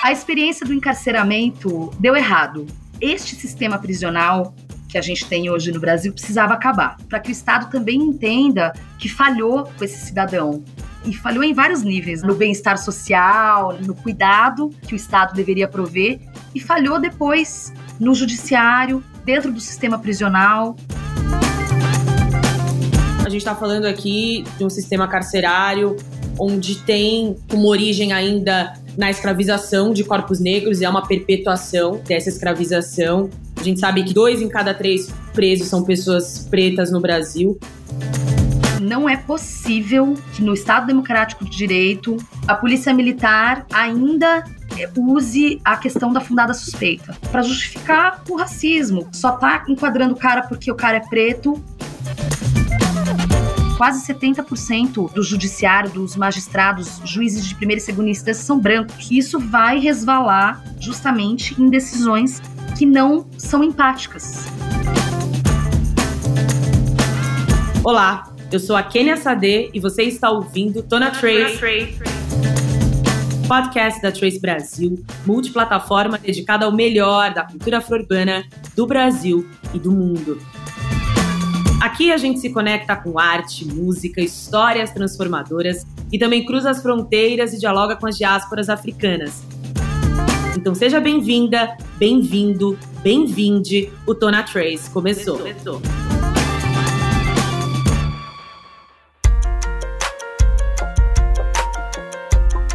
A 0.00 0.12
experiência 0.12 0.64
do 0.64 0.72
encarceramento 0.72 1.90
deu 1.98 2.14
errado. 2.14 2.66
Este 3.00 3.34
sistema 3.34 3.78
prisional 3.78 4.54
que 4.88 4.96
a 4.96 5.02
gente 5.02 5.26
tem 5.26 5.50
hoje 5.50 5.72
no 5.72 5.80
Brasil 5.80 6.12
precisava 6.12 6.54
acabar, 6.54 6.96
para 7.08 7.18
que 7.18 7.30
o 7.30 7.32
Estado 7.32 7.68
também 7.68 8.00
entenda 8.00 8.72
que 8.96 9.08
falhou 9.08 9.64
com 9.64 9.84
esse 9.84 10.06
cidadão. 10.06 10.62
E 11.04 11.12
falhou 11.12 11.42
em 11.42 11.52
vários 11.52 11.82
níveis, 11.82 12.22
no 12.22 12.34
bem-estar 12.34 12.78
social, 12.78 13.76
no 13.84 13.94
cuidado 13.94 14.70
que 14.86 14.94
o 14.94 14.96
Estado 14.96 15.34
deveria 15.34 15.66
prover, 15.66 16.20
e 16.54 16.60
falhou 16.60 17.00
depois 17.00 17.72
no 17.98 18.14
judiciário, 18.14 19.02
dentro 19.24 19.52
do 19.52 19.60
sistema 19.60 19.98
prisional. 19.98 20.76
A 23.26 23.28
gente 23.28 23.38
está 23.38 23.54
falando 23.54 23.84
aqui 23.84 24.44
de 24.56 24.64
um 24.64 24.70
sistema 24.70 25.08
carcerário 25.08 25.96
onde 26.38 26.76
tem 26.76 27.36
uma 27.52 27.66
origem 27.66 28.12
ainda 28.12 28.72
na 28.98 29.08
escravização 29.08 29.92
de 29.92 30.02
corpos 30.02 30.40
negros, 30.40 30.82
é 30.82 30.88
uma 30.88 31.06
perpetuação 31.06 32.02
dessa 32.04 32.28
escravização. 32.28 33.30
A 33.56 33.62
gente 33.62 33.78
sabe 33.78 34.02
que 34.02 34.12
dois 34.12 34.42
em 34.42 34.48
cada 34.48 34.74
três 34.74 35.08
presos 35.32 35.68
são 35.68 35.84
pessoas 35.84 36.48
pretas 36.50 36.90
no 36.90 37.00
Brasil. 37.00 37.56
Não 38.82 39.08
é 39.08 39.16
possível 39.16 40.14
que 40.34 40.42
no 40.42 40.52
Estado 40.52 40.88
Democrático 40.88 41.44
de 41.44 41.56
Direito 41.56 42.16
a 42.46 42.56
polícia 42.56 42.92
militar 42.92 43.64
ainda 43.72 44.42
use 44.96 45.60
a 45.64 45.76
questão 45.76 46.12
da 46.12 46.20
fundada 46.20 46.52
suspeita 46.52 47.16
para 47.30 47.42
justificar 47.42 48.22
o 48.28 48.36
racismo. 48.36 49.08
Só 49.12 49.32
tá 49.32 49.64
enquadrando 49.68 50.14
o 50.14 50.18
cara 50.18 50.42
porque 50.42 50.72
o 50.72 50.74
cara 50.74 50.96
é 50.96 51.08
preto 51.08 51.62
quase 53.78 54.04
70% 54.12 55.12
do 55.12 55.22
judiciário, 55.22 55.88
dos 55.88 56.16
magistrados, 56.16 57.00
juízes 57.04 57.46
de 57.46 57.54
primeira 57.54 57.80
e 57.80 57.84
segunda 57.84 58.10
instância 58.10 58.42
são 58.42 58.58
brancos. 58.58 59.08
Isso 59.08 59.38
vai 59.38 59.78
resvalar 59.78 60.64
justamente 60.80 61.54
em 61.62 61.70
decisões 61.70 62.42
que 62.76 62.84
não 62.84 63.30
são 63.38 63.62
empáticas. 63.62 64.46
Olá, 67.84 68.34
eu 68.50 68.58
sou 68.58 68.74
a 68.74 68.82
Kenia 68.82 69.16
Sade 69.16 69.70
e 69.72 69.78
você 69.78 70.02
está 70.02 70.28
ouvindo 70.28 70.82
Tona 70.82 71.12
Trace, 71.12 71.60
podcast 73.46 74.02
da 74.02 74.10
Trace 74.10 74.40
Brasil, 74.40 75.04
multiplataforma 75.24 76.18
dedicada 76.18 76.66
ao 76.66 76.72
melhor 76.72 77.32
da 77.32 77.44
cultura 77.44 77.78
afro-urbana 77.78 78.44
do 78.74 78.88
Brasil 78.88 79.48
e 79.72 79.78
do 79.78 79.92
mundo. 79.92 80.36
Aqui 81.88 82.12
a 82.12 82.18
gente 82.18 82.38
se 82.38 82.50
conecta 82.50 82.94
com 82.94 83.18
arte, 83.18 83.66
música, 83.66 84.20
histórias 84.20 84.90
transformadoras 84.90 85.86
e 86.12 86.18
também 86.18 86.44
cruza 86.44 86.68
as 86.68 86.82
fronteiras 86.82 87.54
e 87.54 87.58
dialoga 87.58 87.96
com 87.96 88.06
as 88.06 88.18
diásporas 88.18 88.68
africanas. 88.68 89.42
Então 90.54 90.74
seja 90.74 91.00
bem-vinda, 91.00 91.78
bem-vindo, 91.96 92.78
bem-vinde. 93.02 93.90
O 94.06 94.14
Tona 94.14 94.42
Trace 94.42 94.90
começou. 94.90 95.38
começou. 95.38 96.07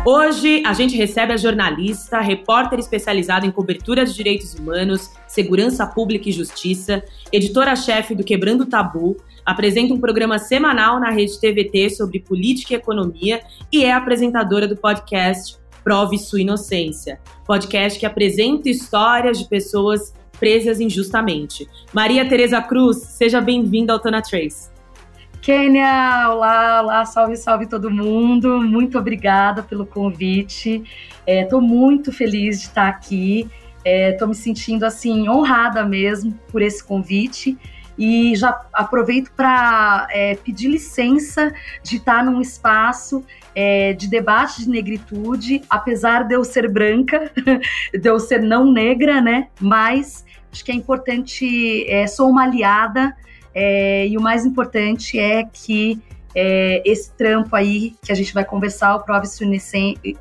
Hoje 0.05 0.61
a 0.65 0.73
gente 0.73 0.97
recebe 0.97 1.31
a 1.31 1.37
jornalista, 1.37 2.19
repórter 2.19 2.77
especializada 2.77 3.45
em 3.45 3.51
cobertura 3.51 4.05
de 4.05 4.13
direitos 4.13 4.53
humanos, 4.53 5.09
segurança 5.25 5.87
pública 5.87 6.27
e 6.27 6.31
justiça, 6.33 7.01
editora-chefe 7.31 8.13
do 8.13 8.21
Quebrando 8.21 8.65
Tabu, 8.65 9.15
apresenta 9.45 9.93
um 9.93 9.99
programa 10.01 10.37
semanal 10.39 10.99
na 10.99 11.09
rede 11.09 11.39
TVT 11.39 11.91
sobre 11.91 12.19
política 12.19 12.73
e 12.73 12.75
economia 12.75 13.41
e 13.71 13.85
é 13.85 13.93
apresentadora 13.93 14.67
do 14.67 14.75
podcast 14.75 15.57
Prove 15.85 16.17
Sua 16.17 16.41
Inocência, 16.41 17.21
podcast 17.47 17.97
que 17.97 18.05
apresenta 18.05 18.69
histórias 18.69 19.39
de 19.39 19.47
pessoas 19.47 20.13
presas 20.37 20.81
injustamente. 20.81 21.65
Maria 21.93 22.27
Tereza 22.27 22.61
Cruz, 22.61 22.97
seja 22.97 23.39
bem-vinda 23.39 23.93
ao 23.93 23.99
Tona 23.99 24.21
Trace. 24.21 24.72
Kênia, 25.43 26.29
olá, 26.29 26.81
olá, 26.81 27.05
salve, 27.05 27.35
salve 27.35 27.67
todo 27.67 27.91
mundo. 27.91 28.61
Muito 28.61 28.97
obrigada 28.97 29.61
pelo 29.61 29.85
convite. 29.85 30.81
Estou 31.27 31.59
é, 31.59 31.61
muito 31.61 32.13
feliz 32.13 32.61
de 32.61 32.67
estar 32.67 32.87
aqui. 32.87 33.49
Estou 33.83 34.25
é, 34.25 34.29
me 34.29 34.35
sentindo 34.35 34.85
assim 34.85 35.27
honrada 35.27 35.83
mesmo 35.85 36.33
por 36.49 36.61
esse 36.61 36.81
convite 36.81 37.57
e 37.97 38.33
já 38.37 38.57
aproveito 38.71 39.33
para 39.35 40.07
é, 40.11 40.35
pedir 40.35 40.69
licença 40.69 41.53
de 41.83 41.97
estar 41.97 42.23
num 42.23 42.39
espaço 42.39 43.21
é, 43.53 43.91
de 43.91 44.07
debate 44.07 44.61
de 44.61 44.69
negritude, 44.69 45.61
apesar 45.69 46.23
de 46.23 46.35
eu 46.35 46.45
ser 46.45 46.71
branca, 46.71 47.29
de 47.93 48.09
eu 48.09 48.17
ser 48.17 48.41
não 48.41 48.71
negra, 48.71 49.19
né? 49.19 49.49
Mas 49.59 50.23
acho 50.49 50.63
que 50.63 50.71
é 50.71 50.75
importante, 50.75 51.85
é, 51.89 52.07
sou 52.07 52.29
uma 52.29 52.43
aliada 52.43 53.13
é, 53.53 54.07
e 54.07 54.17
o 54.17 54.21
mais 54.21 54.45
importante 54.45 55.19
é 55.19 55.43
que 55.43 56.01
é, 56.35 56.81
esse 56.85 57.11
trampo 57.13 57.55
aí 57.55 57.95
que 58.01 58.11
a 58.11 58.15
gente 58.15 58.33
vai 58.33 58.43
conversar, 58.43 58.95
o 58.95 58.99
Prove 59.01 59.27
Sua 59.27 59.45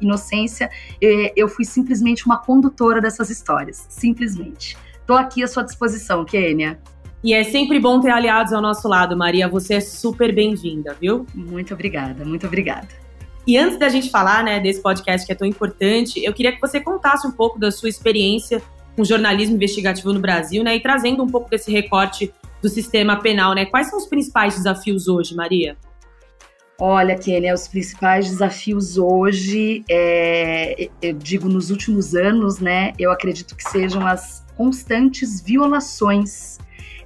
Inocência, 0.01 0.71
é, 1.03 1.33
eu 1.35 1.49
fui 1.49 1.65
simplesmente 1.65 2.27
uma 2.27 2.39
condutora 2.39 3.01
dessas 3.01 3.31
histórias, 3.31 3.87
simplesmente. 3.89 4.77
Estou 5.01 5.17
aqui 5.17 5.43
à 5.43 5.49
sua 5.49 5.63
disposição, 5.63 6.25
Kênia. 6.25 6.79
E 7.25 7.33
é 7.33 7.45
sempre 7.45 7.79
bom 7.79 8.01
ter 8.01 8.11
aliados 8.11 8.53
ao 8.53 8.61
nosso 8.61 8.89
lado, 8.89 9.17
Maria. 9.17 9.49
Você 9.49 9.75
é 9.75 9.81
super 9.81 10.35
bem-vinda, 10.35 10.97
viu? 11.01 11.25
Muito 11.35 11.73
obrigada, 11.73 12.25
muito 12.25 12.47
obrigada. 12.47 12.89
E 13.47 13.57
antes 13.57 13.79
da 13.79 13.89
gente 13.89 14.11
falar 14.11 14.45
né, 14.45 14.61
desse 14.61 14.81
podcast 14.81 15.27
que 15.27 15.33
é 15.33 15.35
tão 15.35 15.47
importante, 15.47 16.23
eu 16.23 16.33
queria 16.33 16.53
que 16.53 16.61
você 16.61 16.81
contasse 16.81 17.27
um 17.27 17.31
pouco 17.31 17.59
da 17.59 17.71
sua 17.71 17.89
experiência 17.89 18.63
com 18.97 19.05
jornalismo 19.05 19.55
investigativo 19.55 20.13
no 20.13 20.21
Brasil, 20.21 20.63
né? 20.63 20.77
E 20.77 20.81
trazendo 20.81 21.23
um 21.23 21.29
pouco 21.29 21.49
desse 21.49 21.73
recorte 21.73 22.33
do 22.63 22.69
sistema 22.69 23.21
penal, 23.21 23.55
né? 23.55 23.67
Quais 23.67 23.89
são 23.89 23.99
os 23.99 24.07
principais 24.07 24.55
desafios 24.55 25.09
hoje, 25.09 25.35
Maria? 25.35 25.77
Olha, 26.81 27.17
Kênia, 27.17 27.53
os 27.53 27.69
principais 27.69 28.29
desafios 28.29 28.97
hoje, 28.97 29.85
é, 29.91 30.89
eu 31.01 31.13
digo 31.13 31.49
nos 31.49 31.71
últimos 31.71 32.15
anos, 32.15 32.61
né? 32.61 32.93
Eu 32.99 33.11
acredito 33.11 33.57
que 33.57 33.63
sejam 33.65 34.07
as 34.07 34.45
constantes 34.57 35.41
violações 35.41 36.59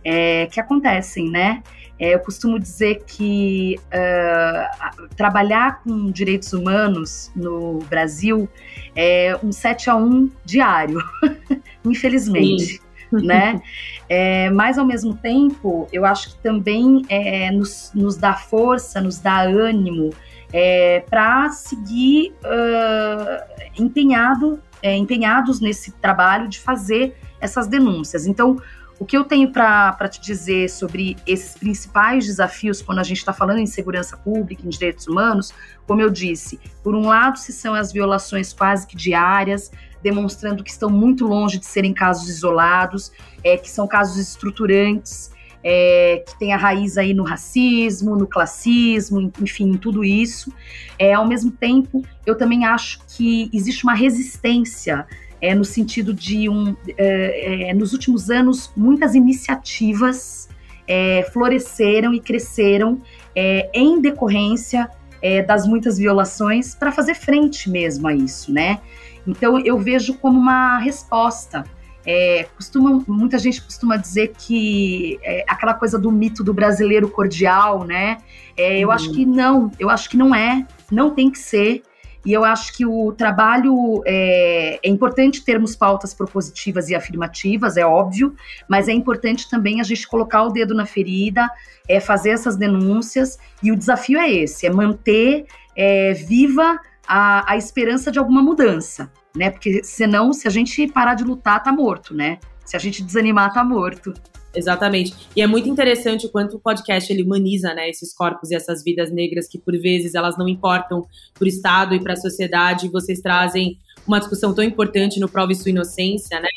é, 0.05 0.47
que 0.47 0.61
acontecem, 0.61 1.31
né? 1.31 1.63
É, 1.99 2.15
eu 2.15 2.21
costumo 2.21 2.59
dizer 2.59 3.05
que 3.07 3.77
uh, 3.87 5.09
trabalhar 5.17 5.83
com 5.83 6.11
direitos 6.11 6.53
humanos 6.53 7.31
no 7.35 7.79
Brasil 7.89 8.47
é 8.95 9.39
um 9.43 9.51
7 9.51 9.89
a 9.89 9.97
1 9.97 10.31
diário, 10.45 11.03
infelizmente. 11.85 12.65
Sim 12.65 12.86
né? 13.23 13.61
É, 14.09 14.49
mas 14.51 14.79
ao 14.79 14.87
mesmo 14.87 15.17
tempo, 15.17 15.89
eu 15.93 16.05
acho 16.05 16.31
que 16.31 16.39
também 16.39 17.05
é, 17.09 17.51
nos, 17.51 17.91
nos 17.93 18.17
dá 18.17 18.35
força, 18.35 19.01
nos 19.01 19.19
dá 19.19 19.41
ânimo 19.41 20.11
é, 20.53 21.01
para 21.11 21.51
seguir 21.51 22.33
uh, 22.45 23.67
empenhado, 23.77 24.63
é, 24.81 24.95
empenhados 24.95 25.61
nesse 25.61 25.91
trabalho 25.91 26.49
de 26.49 26.61
fazer 26.61 27.17
essas 27.41 27.67
denúncias. 27.67 28.29
Então, 28.29 28.57
o 28.99 29.05
que 29.05 29.17
eu 29.17 29.25
tenho 29.25 29.53
para 29.53 30.09
te 30.09 30.21
dizer 30.21 30.71
sobre 30.71 31.17
esses 31.27 31.55
principais 31.55 32.25
desafios 32.25 32.81
quando 32.81 32.99
a 32.99 33.03
gente 33.03 33.19
está 33.19 33.33
falando 33.33 33.59
em 33.59 33.67
segurança 33.67 34.17
pública, 34.17 34.63
em 34.65 34.71
direitos 34.71 35.07
humanos, 35.07 35.53
como 35.87 36.01
eu 36.01 36.09
disse, 36.09 36.59
por 36.83 36.95
um 36.95 37.07
lado, 37.07 37.39
se 37.39 37.53
são 37.53 37.75
as 37.75 37.93
violações 37.93 38.55
quase 38.55 38.87
que 38.87 38.97
diárias, 38.97 39.71
demonstrando 40.03 40.63
que 40.63 40.71
estão 40.71 40.91
muito 40.91 41.27
longe 41.27 41.59
de 41.59 41.67
serem 41.67 41.93
casos 41.93 42.29
isolados, 42.29 43.13
é, 43.43 43.57
que 43.57 43.71
são 43.71 43.87
casos 43.87 44.17
estruturantes, 44.17 45.31
é, 45.63 46.23
que 46.27 46.39
tem 46.39 46.53
a 46.53 46.57
raiz 46.57 46.97
aí 46.97 47.13
no 47.13 47.25
racismo, 47.25 48.15
no 48.15 48.27
classismo, 48.27 49.33
enfim, 49.41 49.71
em 49.71 49.77
tudo 49.77 50.05
isso. 50.05 50.53
É, 50.99 51.13
ao 51.13 51.27
mesmo 51.27 51.51
tempo, 51.51 52.05
eu 52.25 52.37
também 52.37 52.65
acho 52.65 53.01
que 53.09 53.51
existe 53.53 53.83
uma 53.83 53.95
resistência 53.95 55.07
é, 55.41 55.55
no 55.55 55.65
sentido 55.65 56.15
de 56.15 56.49
um, 56.49 56.77
é, 56.97 57.71
é, 57.71 57.75
nos 57.75 57.93
últimos 57.93 58.31
anos 58.31 58.73
muitas 58.77 59.15
iniciativas 59.15 60.49
é, 60.87 61.29
floresceram 61.33 62.15
e 62.15 62.21
cresceram 62.21 63.03
é, 63.35 63.69
em 63.75 64.01
decorrência 64.01 64.89
é, 65.21 65.43
das 65.43 65.67
muitas 65.67 65.99
violações 65.99 66.75
para 66.75 66.93
fazer 66.93 67.15
frente 67.15 67.69
mesmo 67.69 68.07
a 68.07 68.15
isso, 68.15 68.53
né? 68.53 68.81
Então 69.27 69.59
eu 69.59 69.79
vejo 69.79 70.15
como 70.15 70.39
uma 70.39 70.79
resposta. 70.79 71.65
É, 72.09 72.47
costuma, 72.55 73.03
muita 73.09 73.37
gente 73.37 73.61
costuma 73.61 73.97
dizer 73.97 74.33
que 74.39 75.19
é, 75.25 75.45
aquela 75.49 75.75
coisa 75.75 75.99
do 75.99 76.13
mito 76.13 76.45
do 76.45 76.55
brasileiro 76.55 77.09
cordial, 77.09 77.85
né? 77.85 78.19
É, 78.57 78.79
eu 78.79 78.89
uhum. 78.89 78.95
acho 78.95 79.13
que 79.13 79.27
não, 79.27 79.73
eu 79.79 79.91
acho 79.91 80.09
que 80.09 80.17
não 80.17 80.33
é, 80.33 80.65
não 80.91 81.11
tem 81.11 81.31
que 81.31 81.39
ser. 81.39 81.83
E 82.25 82.33
eu 82.33 82.45
acho 82.45 82.77
que 82.77 82.85
o 82.85 83.13
trabalho 83.13 84.03
é, 84.05 84.81
é, 84.83 84.89
importante 84.89 85.45
termos 85.45 85.77
pautas 85.77 86.13
propositivas 86.13 86.89
e 86.89 86.95
afirmativas, 86.95 87.77
é 87.77 87.87
óbvio, 87.87 88.35
mas 88.69 88.89
é 88.89 88.93
importante 88.93 89.49
também 89.49 89.81
a 89.81 89.85
gente 89.85 90.09
colocar 90.09 90.43
o 90.43 90.51
dedo 90.51 90.75
na 90.75 90.85
ferida, 90.85 91.49
é 91.89 92.01
fazer 92.01 92.31
essas 92.31 92.57
denúncias. 92.57 93.39
E 93.63 93.71
o 93.71 93.77
desafio 93.77 94.19
é 94.19 94.29
esse: 94.29 94.67
é 94.67 94.71
manter 94.71 95.47
é, 95.77 96.15
viva 96.15 96.81
a, 97.07 97.53
a 97.53 97.57
esperança 97.57 98.11
de 98.11 98.19
alguma 98.19 98.43
mudança, 98.43 99.11
né? 99.35 99.51
Porque 99.51 99.83
senão, 99.85 100.33
se 100.33 100.47
a 100.47 100.51
gente 100.51 100.87
parar 100.89 101.15
de 101.15 101.25
lutar, 101.25 101.63
tá 101.63 101.73
morto, 101.73 102.15
né? 102.15 102.39
Se 102.65 102.77
a 102.77 102.79
gente 102.79 103.03
desanimar, 103.03 103.53
tá 103.53 103.65
morto. 103.65 104.13
Exatamente. 104.57 105.15
E 105.37 105.43
é 105.43 105.47
muito 105.47 105.69
interessante 105.69 106.27
o 106.27 106.31
quanto 106.31 106.57
o 106.57 106.61
podcast 106.61 107.13
ele 107.13 107.23
humaniza, 107.23 107.75
né, 107.75 107.91
esses 107.91 108.15
corpos 108.15 108.51
e 108.51 108.55
essas 108.55 108.83
vidas 108.83 109.13
negras 109.13 109.47
que 109.47 109.59
por 109.59 109.77
vezes 109.79 110.15
elas 110.15 110.39
não 110.39 110.49
importam 110.49 111.07
para 111.35 111.45
o 111.45 111.47
Estado 111.47 111.95
e 111.95 112.01
para 112.01 112.15
a 112.15 112.17
sociedade. 112.17 112.89
Vocês 112.89 113.21
trazem 113.21 113.79
uma 114.07 114.19
discussão 114.19 114.55
tão 114.55 114.65
importante 114.65 115.21
no 115.21 115.29
Prova 115.29 115.53
e 115.53 115.55
Sua 115.55 115.71
Inocência, 115.71 116.41
né? 116.41 116.49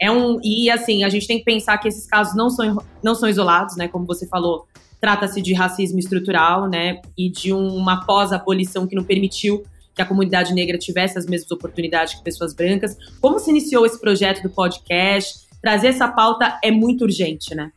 É 0.00 0.10
um 0.10 0.40
e 0.42 0.70
assim 0.70 1.04
a 1.04 1.10
gente 1.10 1.26
tem 1.26 1.38
que 1.38 1.44
pensar 1.44 1.76
que 1.76 1.86
esses 1.86 2.06
casos 2.06 2.34
não 2.34 2.48
são 2.48 2.82
não 3.04 3.14
são 3.14 3.28
isolados, 3.28 3.76
né? 3.76 3.86
Como 3.86 4.06
você 4.06 4.26
falou, 4.26 4.66
trata-se 4.98 5.42
de 5.42 5.52
racismo 5.52 5.98
estrutural, 5.98 6.68
né? 6.68 7.02
E 7.18 7.30
de 7.30 7.52
uma 7.52 8.06
pós-abolição 8.06 8.86
que 8.86 8.96
não 8.96 9.04
permitiu 9.04 9.62
que 9.94 10.02
a 10.02 10.06
comunidade 10.06 10.54
negra 10.54 10.78
tivesse 10.78 11.18
as 11.18 11.26
mesmas 11.26 11.50
oportunidades 11.50 12.14
que 12.14 12.22
pessoas 12.22 12.54
brancas. 12.54 12.96
Como 13.20 13.38
se 13.38 13.50
iniciou 13.50 13.84
esse 13.84 14.00
projeto 14.00 14.42
do 14.42 14.50
podcast? 14.50 15.46
Trazer 15.60 15.88
essa 15.88 16.08
pauta 16.08 16.58
é 16.62 16.70
muito 16.70 17.02
urgente, 17.02 17.54
né? 17.54 17.70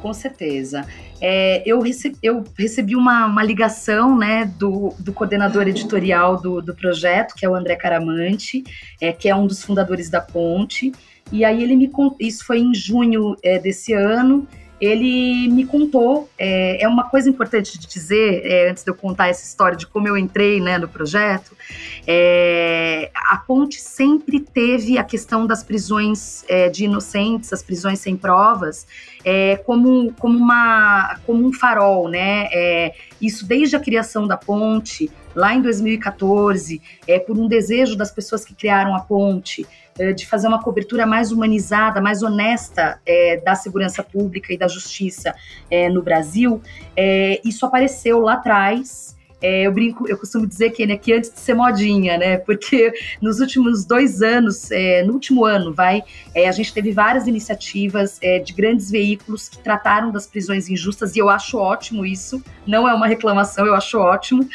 Com 0.00 0.12
certeza. 0.12 0.84
É, 1.20 1.62
eu, 1.64 1.80
recebi, 1.80 2.18
eu 2.20 2.42
recebi 2.58 2.96
uma, 2.96 3.26
uma, 3.26 3.44
ligação 3.44 4.18
né, 4.18 4.44
do, 4.58 4.92
do 4.98 5.12
coordenador 5.12 5.68
editorial 5.68 6.40
do, 6.40 6.60
do 6.60 6.74
projeto, 6.74 7.34
que 7.36 7.46
é 7.46 7.48
o 7.48 7.54
André 7.54 7.76
Caramante, 7.76 8.64
é, 9.00 9.12
que 9.12 9.28
é 9.28 9.34
um 9.34 9.46
dos 9.46 9.62
fundadores 9.62 10.10
da 10.10 10.20
Ponte. 10.20 10.92
E 11.30 11.44
aí 11.44 11.62
ele 11.62 11.76
me 11.76 11.88
isso 12.18 12.44
foi 12.44 12.58
em 12.58 12.74
junho 12.74 13.36
é, 13.44 13.60
desse 13.60 13.92
ano, 13.92 14.46
ele 14.82 15.48
me 15.48 15.64
contou, 15.64 16.28
é, 16.36 16.82
é 16.82 16.88
uma 16.88 17.08
coisa 17.08 17.30
importante 17.30 17.78
de 17.78 17.86
dizer, 17.86 18.42
é, 18.44 18.68
antes 18.68 18.82
de 18.82 18.90
eu 18.90 18.94
contar 18.96 19.28
essa 19.28 19.44
história 19.44 19.76
de 19.76 19.86
como 19.86 20.08
eu 20.08 20.18
entrei 20.18 20.60
né, 20.60 20.76
no 20.76 20.88
projeto, 20.88 21.56
é, 22.04 23.08
a 23.14 23.36
Ponte 23.36 23.80
sempre 23.80 24.40
teve 24.40 24.98
a 24.98 25.04
questão 25.04 25.46
das 25.46 25.62
prisões 25.62 26.44
é, 26.48 26.68
de 26.68 26.86
inocentes, 26.86 27.52
as 27.52 27.62
prisões 27.62 28.00
sem 28.00 28.16
provas, 28.16 28.84
é, 29.24 29.56
como, 29.58 30.12
como, 30.14 30.36
uma, 30.36 31.16
como 31.24 31.46
um 31.46 31.52
farol, 31.52 32.08
né? 32.08 32.48
É, 32.50 32.92
isso 33.20 33.46
desde 33.46 33.76
a 33.76 33.80
criação 33.80 34.26
da 34.26 34.36
Ponte, 34.36 35.08
lá 35.34 35.54
em 35.54 35.62
2014, 35.62 36.80
é, 37.06 37.18
por 37.18 37.38
um 37.38 37.48
desejo 37.48 37.96
das 37.96 38.10
pessoas 38.10 38.44
que 38.44 38.54
criaram 38.54 38.94
a 38.94 39.00
Ponte, 39.00 39.66
eh, 39.98 40.12
de 40.12 40.26
fazer 40.26 40.48
uma 40.48 40.62
cobertura 40.62 41.04
mais 41.04 41.32
humanizada, 41.32 42.00
mais 42.00 42.22
honesta 42.22 42.98
é, 43.04 43.36
da 43.44 43.54
segurança 43.54 44.02
pública 44.02 44.52
e 44.52 44.56
da 44.56 44.66
justiça 44.66 45.34
é, 45.70 45.90
no 45.90 46.02
Brasil, 46.02 46.62
é, 46.96 47.40
isso 47.44 47.66
apareceu 47.66 48.20
lá 48.20 48.34
atrás. 48.34 49.14
Eu 49.42 49.72
brinco, 49.72 50.08
eu 50.08 50.16
costumo 50.16 50.46
dizer 50.46 50.70
que, 50.70 50.86
né, 50.86 50.96
que 50.96 51.12
antes 51.12 51.32
de 51.32 51.40
ser 51.40 51.54
modinha, 51.54 52.16
né? 52.16 52.38
Porque 52.38 52.92
nos 53.20 53.40
últimos 53.40 53.84
dois 53.84 54.22
anos, 54.22 54.68
no 55.06 55.14
último 55.14 55.44
ano, 55.44 55.72
vai, 55.72 56.02
a 56.34 56.52
gente 56.52 56.72
teve 56.72 56.92
várias 56.92 57.26
iniciativas 57.26 58.20
de 58.44 58.52
grandes 58.52 58.90
veículos 58.90 59.48
que 59.48 59.58
trataram 59.58 60.10
das 60.10 60.26
prisões 60.26 60.68
injustas 60.68 61.16
e 61.16 61.18
eu 61.18 61.28
acho 61.28 61.58
ótimo 61.58 62.06
isso. 62.06 62.42
Não 62.66 62.88
é 62.88 62.94
uma 62.94 63.06
reclamação, 63.06 63.66
eu 63.66 63.74
acho 63.74 63.98
ótimo. 63.98 64.48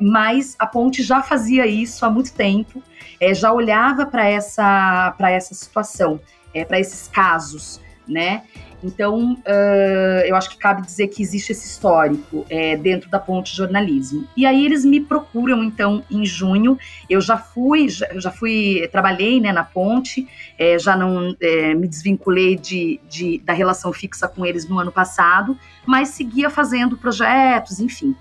mas 0.00 0.56
a 0.58 0.66
Ponte 0.66 1.02
já 1.02 1.22
fazia 1.22 1.66
isso 1.66 2.04
há 2.04 2.10
muito 2.10 2.32
tempo 2.32 2.82
é, 3.20 3.34
já 3.34 3.52
olhava 3.52 4.06
para 4.06 4.28
essa, 4.28 5.14
essa 5.20 5.54
situação, 5.54 6.18
é, 6.54 6.64
para 6.64 6.80
esses 6.80 7.06
casos, 7.06 7.80
né? 8.10 8.42
Então, 8.82 9.34
uh, 9.34 10.24
eu 10.24 10.34
acho 10.34 10.50
que 10.50 10.56
cabe 10.56 10.82
dizer 10.82 11.08
que 11.08 11.22
existe 11.22 11.52
esse 11.52 11.66
histórico 11.66 12.46
é, 12.48 12.76
dentro 12.76 13.10
da 13.10 13.18
Ponte 13.18 13.54
Jornalismo. 13.54 14.26
E 14.36 14.46
aí 14.46 14.64
eles 14.64 14.84
me 14.84 15.00
procuram, 15.00 15.62
então, 15.62 16.02
em 16.10 16.24
junho. 16.24 16.78
Eu 17.08 17.20
já 17.20 17.36
fui, 17.36 17.88
já, 17.88 18.08
já 18.14 18.30
fui, 18.30 18.88
trabalhei 18.90 19.40
né, 19.40 19.52
na 19.52 19.64
Ponte, 19.64 20.26
é, 20.58 20.78
já 20.78 20.96
não 20.96 21.36
é, 21.40 21.74
me 21.74 21.86
desvinculei 21.86 22.56
de, 22.56 23.00
de, 23.08 23.38
da 23.44 23.52
relação 23.52 23.92
fixa 23.92 24.26
com 24.26 24.46
eles 24.46 24.68
no 24.68 24.78
ano 24.78 24.90
passado, 24.90 25.56
mas 25.86 26.08
seguia 26.08 26.48
fazendo 26.48 26.96
projetos, 26.96 27.80
enfim. 27.80 28.14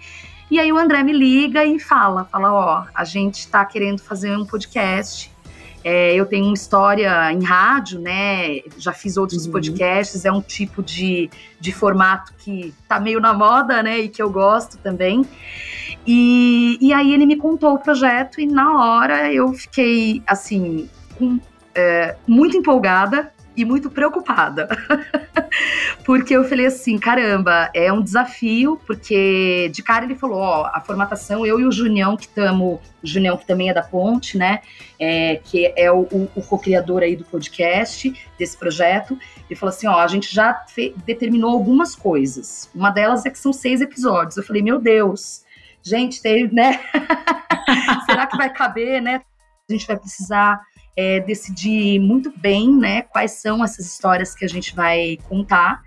E 0.52 0.60
aí 0.60 0.72
o 0.74 0.78
André 0.78 1.04
me 1.04 1.14
liga 1.14 1.64
e 1.64 1.80
fala, 1.80 2.26
fala, 2.26 2.52
ó, 2.52 2.86
a 2.94 3.04
gente 3.04 3.40
está 3.40 3.64
querendo 3.64 4.02
fazer 4.02 4.36
um 4.36 4.46
podcast. 4.46 5.32
É, 5.84 6.14
eu 6.14 6.26
tenho 6.26 6.46
uma 6.46 6.54
história 6.54 7.32
em 7.32 7.44
rádio, 7.44 8.00
né? 8.00 8.60
Já 8.78 8.92
fiz 8.92 9.18
outros 9.18 9.46
uhum. 9.46 9.54
podcasts, 9.54 10.26
é 10.26 10.32
um 10.32 10.42
tipo 10.42 10.84
de, 10.84 11.30
de 11.60 11.72
formato 11.72 12.34
que 12.38 12.74
tá 12.88 13.00
meio 13.00 13.20
na 13.20 13.34
moda, 13.34 13.82
né? 13.82 14.00
E 14.00 14.10
que 14.10 14.22
eu 14.22 14.30
gosto 14.30 14.78
também. 14.78 15.26
E, 16.06 16.78
e 16.82 16.94
aí 16.94 17.14
ele 17.14 17.26
me 17.26 17.36
contou 17.36 17.74
o 17.74 17.80
projeto 17.80 18.42
e 18.42 18.48
na 18.48 18.74
hora 18.74 19.32
eu 19.32 19.54
fiquei, 19.54 20.22
assim, 20.28 20.90
com, 21.18 21.40
é, 21.74 22.16
muito 22.28 22.58
empolgada 22.58 23.32
e 23.56 23.66
muito 23.66 23.90
preocupada. 23.90 24.68
porque 26.10 26.36
eu 26.36 26.44
falei 26.44 26.66
assim, 26.66 26.98
caramba, 26.98 27.70
é 27.72 27.94
um 27.94 28.02
desafio, 28.02 28.82
porque 28.88 29.70
de 29.72 29.84
cara 29.84 30.06
ele 30.06 30.16
falou, 30.16 30.40
ó, 30.40 30.66
a 30.74 30.82
formatação, 30.82 31.46
eu 31.46 31.60
e 31.60 31.66
o 31.66 31.72
Junião, 31.72 32.18
que 32.18 32.26
estamos, 32.26 32.80
o 33.04 33.06
Junião 33.06 33.38
que 33.38 33.46
também 33.46 33.70
é 33.70 33.76
da 33.76 33.84
Ponte, 33.84 34.36
né, 34.36 34.62
é, 35.00 35.36
que 35.36 35.72
é 35.78 35.92
o, 35.92 36.08
o, 36.12 36.28
o 36.34 36.42
co-criador 36.42 37.04
aí 37.04 37.16
do 37.16 37.24
podcast, 37.26 38.12
desse 38.40 38.58
projeto, 38.58 39.20
ele 39.48 39.56
falou 39.56 39.70
assim, 39.70 39.86
ó, 39.86 40.00
a 40.00 40.08
gente 40.08 40.34
já 40.34 40.66
determinou 41.06 41.52
algumas 41.52 41.96
coisas, 41.96 42.72
uma 42.74 42.90
delas 42.90 43.24
é 43.28 43.30
que 43.30 43.38
são 43.38 43.54
seis 43.54 43.80
episódios. 43.80 44.36
Eu 44.36 44.42
falei, 44.42 44.64
meu 44.64 44.80
Deus, 44.80 45.46
gente, 45.84 46.24
tem, 46.24 46.52
né, 46.52 46.80
será 48.10 48.26
que 48.26 48.36
vai 48.36 48.52
caber, 48.52 49.00
né? 49.00 49.22
A 49.70 49.72
gente 49.72 49.86
vai 49.86 49.96
precisar 49.96 50.60
é, 50.98 51.20
decidir 51.20 52.00
muito 52.00 52.34
bem, 52.36 52.76
né, 52.76 53.04
quais 53.04 53.34
são 53.34 53.64
essas 53.64 53.86
histórias 53.86 54.34
que 54.34 54.44
a 54.44 54.50
gente 54.50 54.76
vai 54.76 55.20
contar. 55.30 55.84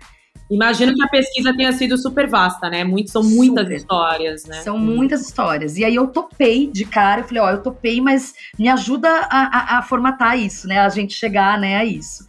Imagino 0.49 0.93
que 0.93 1.03
a 1.03 1.07
pesquisa 1.07 1.55
tenha 1.55 1.71
sido 1.71 1.97
super 1.97 2.27
vasta, 2.27 2.69
né? 2.69 2.83
Muito, 2.83 3.09
são 3.09 3.23
muitas 3.23 3.63
super. 3.63 3.75
histórias, 3.77 4.45
né? 4.45 4.61
São 4.61 4.77
muitas 4.77 5.21
histórias. 5.21 5.77
E 5.77 5.85
aí 5.85 5.95
eu 5.95 6.07
topei 6.07 6.69
de 6.71 6.85
cara, 6.85 7.21
eu 7.21 7.25
falei, 7.25 7.41
ó, 7.41 7.49
eu 7.49 7.61
topei, 7.61 7.99
mas 8.01 8.33
me 8.57 8.67
ajuda 8.69 9.09
a, 9.09 9.75
a, 9.75 9.79
a 9.79 9.81
formatar 9.81 10.37
isso, 10.37 10.67
né? 10.67 10.79
A 10.79 10.89
gente 10.89 11.13
chegar 11.13 11.59
né, 11.59 11.77
a 11.77 11.85
isso. 11.85 12.25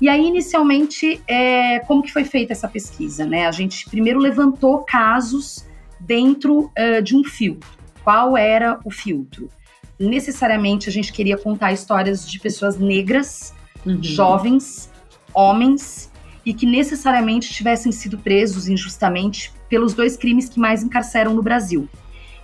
E 0.00 0.08
aí, 0.08 0.24
inicialmente, 0.24 1.20
é, 1.26 1.80
como 1.80 2.02
que 2.02 2.12
foi 2.12 2.24
feita 2.24 2.52
essa 2.52 2.68
pesquisa, 2.68 3.26
né? 3.26 3.46
A 3.46 3.52
gente 3.52 3.88
primeiro 3.90 4.18
levantou 4.18 4.84
casos 4.84 5.66
dentro 5.98 6.70
uh, 6.78 7.02
de 7.02 7.16
um 7.16 7.24
filtro. 7.24 7.68
Qual 8.04 8.36
era 8.36 8.78
o 8.84 8.90
filtro? 8.90 9.50
necessariamente 9.98 10.88
a 10.88 10.92
gente 10.92 11.12
queria 11.12 11.36
contar 11.36 11.72
histórias 11.72 12.28
de 12.28 12.38
pessoas 12.38 12.78
negras, 12.78 13.52
uhum. 13.84 14.02
jovens, 14.02 14.90
homens 15.34 16.07
e 16.48 16.54
que 16.54 16.64
necessariamente 16.64 17.52
tivessem 17.52 17.92
sido 17.92 18.16
presos 18.16 18.68
injustamente 18.68 19.52
pelos 19.68 19.92
dois 19.92 20.16
crimes 20.16 20.48
que 20.48 20.58
mais 20.58 20.82
encarceram 20.82 21.34
no 21.34 21.42
Brasil, 21.42 21.86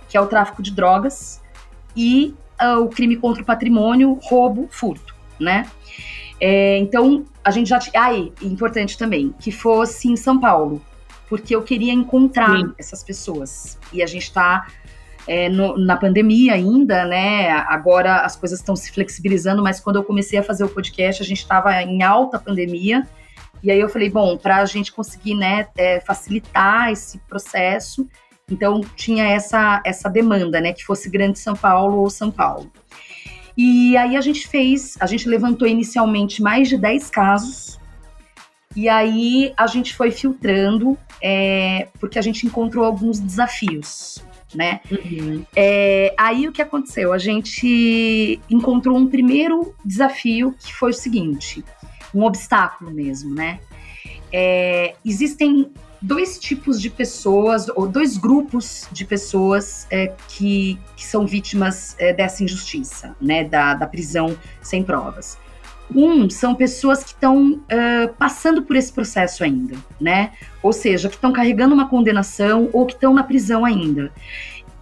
que 0.07 0.15
é 0.15 0.21
o 0.21 0.27
tráfico 0.27 0.61
de 0.61 0.69
drogas 0.69 1.41
e 1.97 2.35
uh, 2.61 2.83
o 2.83 2.87
crime 2.87 3.15
contra 3.15 3.41
o 3.41 3.45
patrimônio, 3.45 4.19
roubo, 4.21 4.67
furto, 4.69 5.15
né? 5.39 5.65
É, 6.39 6.77
então, 6.77 7.25
a 7.43 7.49
gente 7.49 7.67
já 7.67 7.79
tinha. 7.79 7.99
Ah, 7.99 8.13
e, 8.13 8.31
importante 8.43 8.95
também, 8.95 9.33
que 9.39 9.51
fosse 9.51 10.07
em 10.07 10.15
São 10.15 10.39
Paulo, 10.39 10.79
porque 11.27 11.55
eu 11.55 11.63
queria 11.63 11.91
encontrar 11.91 12.59
Sim. 12.59 12.73
essas 12.77 13.03
pessoas. 13.03 13.79
E 13.91 14.03
a 14.03 14.05
gente 14.05 14.25
está 14.25 14.67
é, 15.27 15.49
na 15.49 15.97
pandemia 15.97 16.53
ainda, 16.53 17.05
né? 17.05 17.49
Agora 17.49 18.17
as 18.17 18.35
coisas 18.35 18.59
estão 18.59 18.75
se 18.75 18.91
flexibilizando, 18.91 19.63
mas 19.63 19.79
quando 19.79 19.95
eu 19.95 20.03
comecei 20.03 20.37
a 20.37 20.43
fazer 20.43 20.63
o 20.63 20.69
podcast, 20.69 21.23
a 21.23 21.25
gente 21.25 21.39
estava 21.39 21.81
em 21.81 22.03
alta 22.03 22.37
pandemia. 22.37 23.07
E 23.63 23.71
aí 23.71 23.79
eu 23.79 23.89
falei, 23.89 24.09
bom, 24.09 24.37
para 24.37 24.57
a 24.57 24.65
gente 24.65 24.91
conseguir, 24.91 25.35
né, 25.35 25.67
é, 25.77 25.99
facilitar 25.99 26.91
esse 26.91 27.17
processo, 27.19 28.07
então 28.49 28.81
tinha 28.95 29.25
essa 29.25 29.81
essa 29.83 30.09
demanda, 30.09 30.61
né, 30.61 30.71
que 30.71 30.83
fosse 30.83 31.09
Grande 31.09 31.39
São 31.39 31.55
Paulo 31.55 31.97
ou 31.97 32.09
São 32.09 32.29
Paulo. 32.29 32.71
E 33.57 33.95
aí 33.97 34.17
a 34.17 34.21
gente 34.21 34.47
fez, 34.47 34.95
a 34.99 35.05
gente 35.05 35.29
levantou 35.29 35.67
inicialmente 35.67 36.41
mais 36.41 36.67
de 36.67 36.77
10 36.77 37.09
casos. 37.09 37.79
E 38.75 38.89
aí 38.89 39.53
a 39.55 39.65
gente 39.67 39.95
foi 39.95 40.11
filtrando, 40.11 40.97
é, 41.23 41.87
porque 41.97 42.19
a 42.19 42.21
gente 42.21 42.45
encontrou 42.45 42.83
alguns 42.83 43.19
desafios 43.19 44.21
né? 44.55 44.79
Uhum. 44.89 45.45
É, 45.55 46.13
aí 46.17 46.47
o 46.47 46.51
que 46.51 46.61
aconteceu? 46.61 47.13
A 47.13 47.17
gente 47.17 48.39
encontrou 48.49 48.97
um 48.97 49.07
primeiro 49.07 49.75
desafio 49.83 50.55
que 50.59 50.73
foi 50.73 50.91
o 50.91 50.93
seguinte, 50.93 51.63
um 52.15 52.23
obstáculo 52.23 52.89
mesmo, 52.91 53.35
né? 53.35 53.59
É, 54.31 54.95
existem 55.03 55.71
dois 56.01 56.37
tipos 56.39 56.81
de 56.81 56.89
pessoas, 56.89 57.67
ou 57.75 57.87
dois 57.87 58.17
grupos 58.17 58.87
de 58.91 59.05
pessoas 59.05 59.87
é, 59.89 60.13
que, 60.29 60.79
que, 60.95 61.05
são 61.05 61.25
vítimas 61.25 61.95
é, 61.99 62.13
dessa 62.13 62.43
injustiça, 62.43 63.15
né? 63.19 63.43
Da, 63.43 63.73
da 63.73 63.85
prisão 63.85 64.37
sem 64.61 64.83
provas. 64.83 65.37
Um 65.93 66.29
são 66.29 66.55
pessoas 66.55 67.03
que 67.03 67.11
estão 67.11 67.53
uh, 67.53 68.13
passando 68.17 68.63
por 68.63 68.75
esse 68.75 68.91
processo 68.91 69.43
ainda, 69.43 69.75
né? 70.01 70.31
Ou 70.63 70.73
seja, 70.73 71.09
que 71.09 71.15
estão 71.15 71.31
carregando 71.31 71.75
uma 71.75 71.87
condenação 71.87 72.69
ou 72.73 72.87
que 72.87 72.93
estão 72.93 73.13
na 73.13 73.23
prisão 73.23 73.63
ainda. 73.63 74.11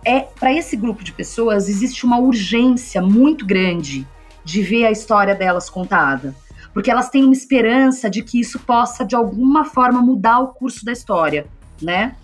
é 0.05 0.21
para 0.21 0.53
esse 0.53 0.75
grupo 0.77 1.03
de 1.03 1.11
pessoas 1.11 1.67
existe 1.67 2.05
uma 2.05 2.17
urgência 2.17 3.01
muito 3.01 3.45
grande 3.45 4.07
de 4.43 4.61
ver 4.61 4.85
a 4.85 4.91
história 4.91 5.33
delas 5.33 5.69
contada, 5.69 6.35
porque 6.73 6.89
elas 6.89 7.09
têm 7.09 7.23
uma 7.23 7.33
esperança 7.33 8.09
de 8.09 8.23
que 8.23 8.39
isso 8.39 8.59
possa 8.59 9.05
de 9.05 9.15
alguma 9.15 9.63
forma 9.65 10.01
mudar 10.01 10.39
o 10.39 10.47
curso 10.49 10.83
da 10.83 10.91
história, 10.91 11.47
né? 11.81 12.15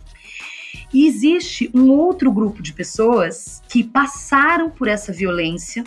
E 0.94 1.06
existe 1.08 1.70
um 1.74 1.90
outro 1.90 2.32
grupo 2.32 2.62
de 2.62 2.74
pessoas 2.74 3.62
que 3.70 3.84
passaram 3.84 4.70
por 4.70 4.88
essa 4.88 5.14
violência 5.14 5.84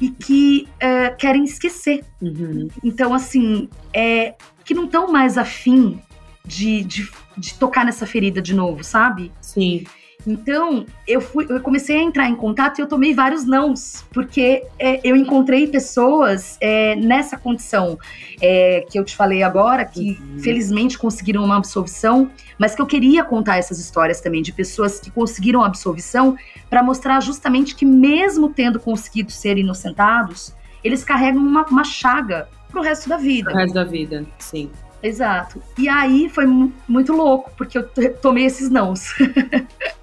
e 0.00 0.10
que 0.10 0.68
uh, 0.76 1.16
querem 1.16 1.44
esquecer. 1.44 2.04
Uhum. 2.22 2.68
Então, 2.84 3.12
assim, 3.12 3.68
é, 3.92 4.34
que 4.64 4.74
não 4.74 4.84
estão 4.84 5.10
mais 5.10 5.36
afim 5.36 6.00
de, 6.44 6.84
de, 6.84 7.10
de 7.36 7.54
tocar 7.54 7.84
nessa 7.84 8.06
ferida 8.06 8.40
de 8.40 8.54
novo, 8.54 8.84
sabe? 8.84 9.32
Sim. 9.40 9.84
Então, 10.26 10.84
eu, 11.06 11.20
fui, 11.20 11.46
eu 11.48 11.60
comecei 11.60 11.96
a 11.96 12.02
entrar 12.02 12.28
em 12.28 12.34
contato 12.34 12.78
e 12.78 12.82
eu 12.82 12.86
tomei 12.86 13.14
vários 13.14 13.44
nãos, 13.44 14.04
porque 14.12 14.64
é, 14.78 15.00
eu 15.08 15.16
encontrei 15.16 15.66
pessoas 15.66 16.58
é, 16.60 16.96
nessa 16.96 17.38
condição 17.38 17.98
é, 18.40 18.84
que 18.90 18.98
eu 18.98 19.04
te 19.04 19.14
falei 19.14 19.42
agora, 19.42 19.84
que 19.84 20.18
uhum. 20.20 20.38
felizmente 20.40 20.98
conseguiram 20.98 21.44
uma 21.44 21.56
absolvição, 21.56 22.30
mas 22.58 22.74
que 22.74 22.82
eu 22.82 22.86
queria 22.86 23.24
contar 23.24 23.58
essas 23.58 23.78
histórias 23.78 24.20
também 24.20 24.42
de 24.42 24.52
pessoas 24.52 24.98
que 24.98 25.10
conseguiram 25.10 25.62
absolvição 25.62 26.36
para 26.68 26.82
mostrar 26.82 27.20
justamente 27.20 27.74
que, 27.74 27.84
mesmo 27.84 28.50
tendo 28.50 28.80
conseguido 28.80 29.30
ser 29.30 29.56
inocentados, 29.56 30.54
eles 30.82 31.04
carregam 31.04 31.40
uma, 31.40 31.64
uma 31.66 31.84
chaga 31.84 32.48
pro 32.70 32.82
resto 32.82 33.08
da 33.08 33.16
vida. 33.16 33.50
Pro 33.50 33.58
resto 33.58 33.74
da 33.74 33.84
vida, 33.84 34.26
sim. 34.38 34.70
Exato. 35.02 35.62
E 35.78 35.88
aí 35.88 36.28
foi 36.28 36.44
muito 36.88 37.12
louco, 37.12 37.52
porque 37.56 37.78
eu 37.78 37.88
tomei 38.20 38.46
esses 38.46 38.68
nãos. 38.68 39.14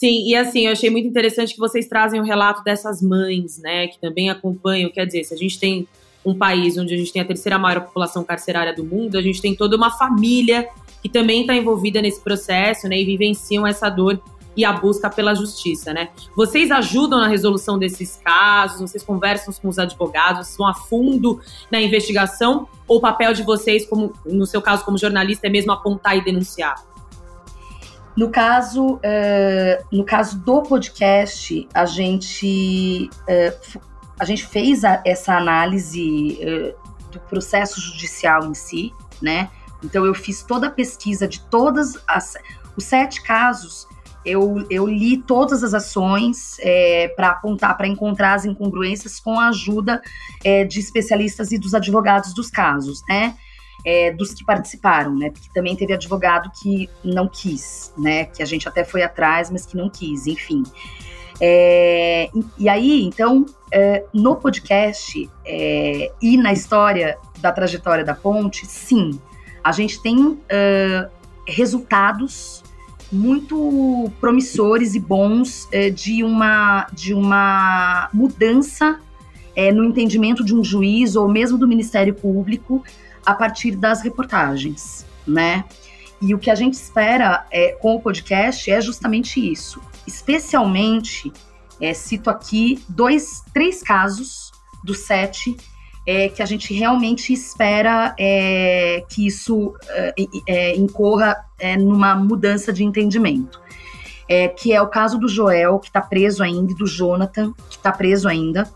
Sim, 0.00 0.30
e 0.30 0.34
assim, 0.34 0.64
eu 0.64 0.72
achei 0.72 0.88
muito 0.88 1.06
interessante 1.06 1.52
que 1.52 1.60
vocês 1.60 1.86
trazem 1.86 2.18
o 2.18 2.24
relato 2.24 2.64
dessas 2.64 3.02
mães, 3.02 3.58
né, 3.58 3.86
que 3.86 4.00
também 4.00 4.30
acompanham. 4.30 4.90
Quer 4.90 5.04
dizer, 5.04 5.24
se 5.24 5.34
a 5.34 5.36
gente 5.36 5.60
tem 5.60 5.86
um 6.24 6.34
país 6.34 6.78
onde 6.78 6.94
a 6.94 6.96
gente 6.96 7.12
tem 7.12 7.20
a 7.20 7.24
terceira 7.24 7.58
maior 7.58 7.82
população 7.82 8.24
carcerária 8.24 8.74
do 8.74 8.82
mundo, 8.82 9.18
a 9.18 9.22
gente 9.22 9.42
tem 9.42 9.54
toda 9.54 9.76
uma 9.76 9.90
família 9.90 10.66
que 11.02 11.08
também 11.10 11.42
está 11.42 11.54
envolvida 11.54 12.00
nesse 12.00 12.18
processo, 12.18 12.88
né, 12.88 12.98
e 12.98 13.04
vivenciam 13.04 13.66
essa 13.66 13.90
dor 13.90 14.18
e 14.56 14.64
a 14.64 14.72
busca 14.72 15.10
pela 15.10 15.34
justiça, 15.34 15.92
né? 15.92 16.08
Vocês 16.34 16.70
ajudam 16.70 17.20
na 17.20 17.28
resolução 17.28 17.78
desses 17.78 18.16
casos, 18.16 18.80
vocês 18.80 19.02
conversam 19.02 19.54
com 19.54 19.68
os 19.68 19.78
advogados, 19.78 20.46
vocês 20.46 20.56
vão 20.56 20.66
a 20.66 20.74
fundo 20.74 21.40
na 21.70 21.80
investigação, 21.80 22.66
ou 22.88 22.98
o 22.98 23.00
papel 23.00 23.32
de 23.32 23.42
vocês, 23.42 23.86
como 23.86 24.12
no 24.24 24.46
seu 24.46 24.60
caso 24.60 24.84
como 24.84 24.98
jornalista, 24.98 25.46
é 25.46 25.50
mesmo 25.50 25.70
apontar 25.72 26.16
e 26.16 26.24
denunciar? 26.24 26.89
No 28.16 28.30
caso, 28.30 28.96
uh, 28.96 29.84
no 29.92 30.04
caso 30.04 30.38
do 30.38 30.62
podcast, 30.62 31.68
a 31.72 31.86
gente, 31.86 33.08
uh, 33.22 33.80
a 34.18 34.24
gente 34.24 34.44
fez 34.46 34.84
a, 34.84 35.00
essa 35.04 35.36
análise 35.36 36.38
uh, 36.42 37.10
do 37.10 37.20
processo 37.20 37.80
judicial 37.80 38.44
em 38.46 38.54
si, 38.54 38.92
né? 39.22 39.48
Então 39.82 40.04
eu 40.04 40.14
fiz 40.14 40.42
toda 40.42 40.66
a 40.66 40.70
pesquisa 40.70 41.26
de 41.26 41.40
todas 41.40 41.98
as 42.06 42.36
os 42.76 42.84
sete 42.84 43.22
casos. 43.22 43.86
Eu, 44.24 44.66
eu 44.68 44.86
li 44.86 45.16
todas 45.16 45.64
as 45.64 45.72
ações 45.72 46.56
é, 46.60 47.08
para 47.16 47.30
apontar, 47.30 47.76
para 47.76 47.88
encontrar 47.88 48.34
as 48.34 48.44
incongruências 48.44 49.18
com 49.18 49.38
a 49.38 49.48
ajuda 49.48 50.02
é, 50.44 50.64
de 50.64 50.78
especialistas 50.78 51.52
e 51.52 51.58
dos 51.58 51.74
advogados 51.74 52.34
dos 52.34 52.50
casos, 52.50 53.02
né? 53.08 53.34
É, 53.84 54.12
dos 54.12 54.34
que 54.34 54.44
participaram, 54.44 55.14
né? 55.16 55.30
Porque 55.30 55.48
também 55.54 55.74
teve 55.76 55.92
advogado 55.92 56.50
que 56.60 56.88
não 57.04 57.28
quis, 57.28 57.92
né? 57.96 58.24
Que 58.24 58.42
a 58.42 58.46
gente 58.46 58.68
até 58.68 58.84
foi 58.84 59.02
atrás, 59.02 59.50
mas 59.50 59.64
que 59.64 59.76
não 59.76 59.88
quis, 59.88 60.26
enfim. 60.26 60.62
É, 61.40 62.28
e 62.58 62.68
aí, 62.68 63.02
então, 63.02 63.46
é, 63.72 64.04
no 64.12 64.36
podcast 64.36 65.28
é, 65.46 66.12
e 66.20 66.36
na 66.36 66.52
história 66.52 67.16
da 67.38 67.50
trajetória 67.50 68.04
da 68.04 68.14
ponte, 68.14 68.66
sim, 68.66 69.18
a 69.64 69.72
gente 69.72 70.02
tem 70.02 70.38
resultados 71.46 72.62
muito 73.10 74.10
promissores 74.20 74.94
e 74.94 75.00
bons 75.00 75.68
de, 75.94 76.22
uma, 76.22 76.86
de 76.92 77.12
uma 77.12 78.08
mudança 78.12 79.00
no 79.74 79.84
entendimento 79.84 80.44
de 80.44 80.54
um 80.54 80.62
juiz 80.62 81.16
ou 81.16 81.28
mesmo 81.28 81.58
do 81.58 81.66
Ministério 81.66 82.14
Público 82.14 82.82
a 83.24 83.34
partir 83.34 83.76
das 83.76 84.02
reportagens, 84.02 85.06
né? 85.26 85.64
E 86.20 86.34
o 86.34 86.38
que 86.38 86.50
a 86.50 86.54
gente 86.54 86.74
espera 86.74 87.46
é, 87.50 87.72
com 87.72 87.94
o 87.94 88.00
podcast 88.00 88.70
é 88.70 88.80
justamente 88.80 89.40
isso. 89.40 89.80
Especialmente, 90.06 91.32
é, 91.80 91.94
cito 91.94 92.28
aqui 92.28 92.84
dois, 92.88 93.42
três 93.54 93.82
casos 93.82 94.52
dos 94.84 94.98
sete 95.00 95.56
é, 96.06 96.28
que 96.28 96.42
a 96.42 96.46
gente 96.46 96.74
realmente 96.74 97.32
espera 97.32 98.14
é, 98.18 99.04
que 99.08 99.26
isso 99.26 99.74
é, 99.88 100.14
é 100.46 100.76
incorra 100.76 101.36
é, 101.58 101.76
numa 101.76 102.14
mudança 102.14 102.72
de 102.72 102.84
entendimento. 102.84 103.60
É, 104.28 104.46
que 104.46 104.72
é 104.72 104.80
o 104.80 104.86
caso 104.86 105.18
do 105.18 105.26
Joel, 105.26 105.80
que 105.80 105.88
está 105.88 106.00
preso 106.00 106.42
ainda, 106.42 106.70
e 106.70 106.74
do 106.76 106.86
Jonathan, 106.86 107.52
que 107.68 107.76
está 107.76 107.90
preso 107.90 108.28
ainda 108.28 108.70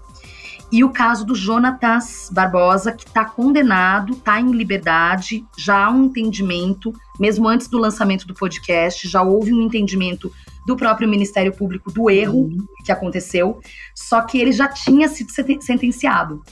e 0.73 0.83
o 0.83 0.91
caso 0.91 1.25
do 1.25 1.35
Jonatas 1.35 2.29
Barbosa, 2.33 2.93
que 2.93 3.07
está 3.07 3.25
condenado, 3.25 4.15
está 4.15 4.41
em 4.41 4.51
liberdade, 4.51 5.45
já 5.57 5.85
há 5.85 5.91
um 5.91 6.05
entendimento, 6.05 6.93
mesmo 7.19 7.49
antes 7.49 7.69
do 7.69 7.79
lançamento 7.79 8.27
do 8.27 8.35
podcast, 8.35 9.09
já 9.09 9.23
houve 9.23 9.53
um 9.53 9.63
entendimento 9.63 10.33
do 10.67 10.77
próprio 10.77 11.09
Ministério 11.09 11.53
Público 11.53 11.93
do 11.93 12.11
erro 12.11 12.39
uhum. 12.39 12.67
que 12.85 12.91
aconteceu, 12.91 13.61
só 13.95 14.23
que 14.23 14.39
ele 14.39 14.53
já 14.53 14.67
tinha 14.67 15.09
sido 15.09 15.31
sentenciado, 15.61 16.43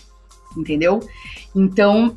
entendeu? 0.57 1.01
Então, 1.55 2.17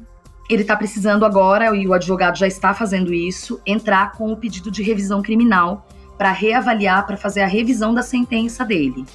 ele 0.50 0.62
está 0.62 0.75
precisando 0.75 1.25
agora, 1.25 1.75
e 1.75 1.88
o 1.88 1.94
advogado 1.94 2.38
já 2.38 2.48
está 2.48 2.74
fazendo 2.74 3.14
isso, 3.14 3.60
entrar 3.66 4.12
com 4.12 4.32
o 4.32 4.38
pedido 4.38 4.70
de 4.70 4.84
revisão 4.84 5.22
criminal 5.22 5.88
para 6.18 6.32
reavaliar, 6.32 7.06
para 7.06 7.18
fazer 7.18 7.42
a 7.42 7.48
revisão 7.48 7.94
da 7.94 8.02
sentença 8.02 8.64
dele. 8.64 9.06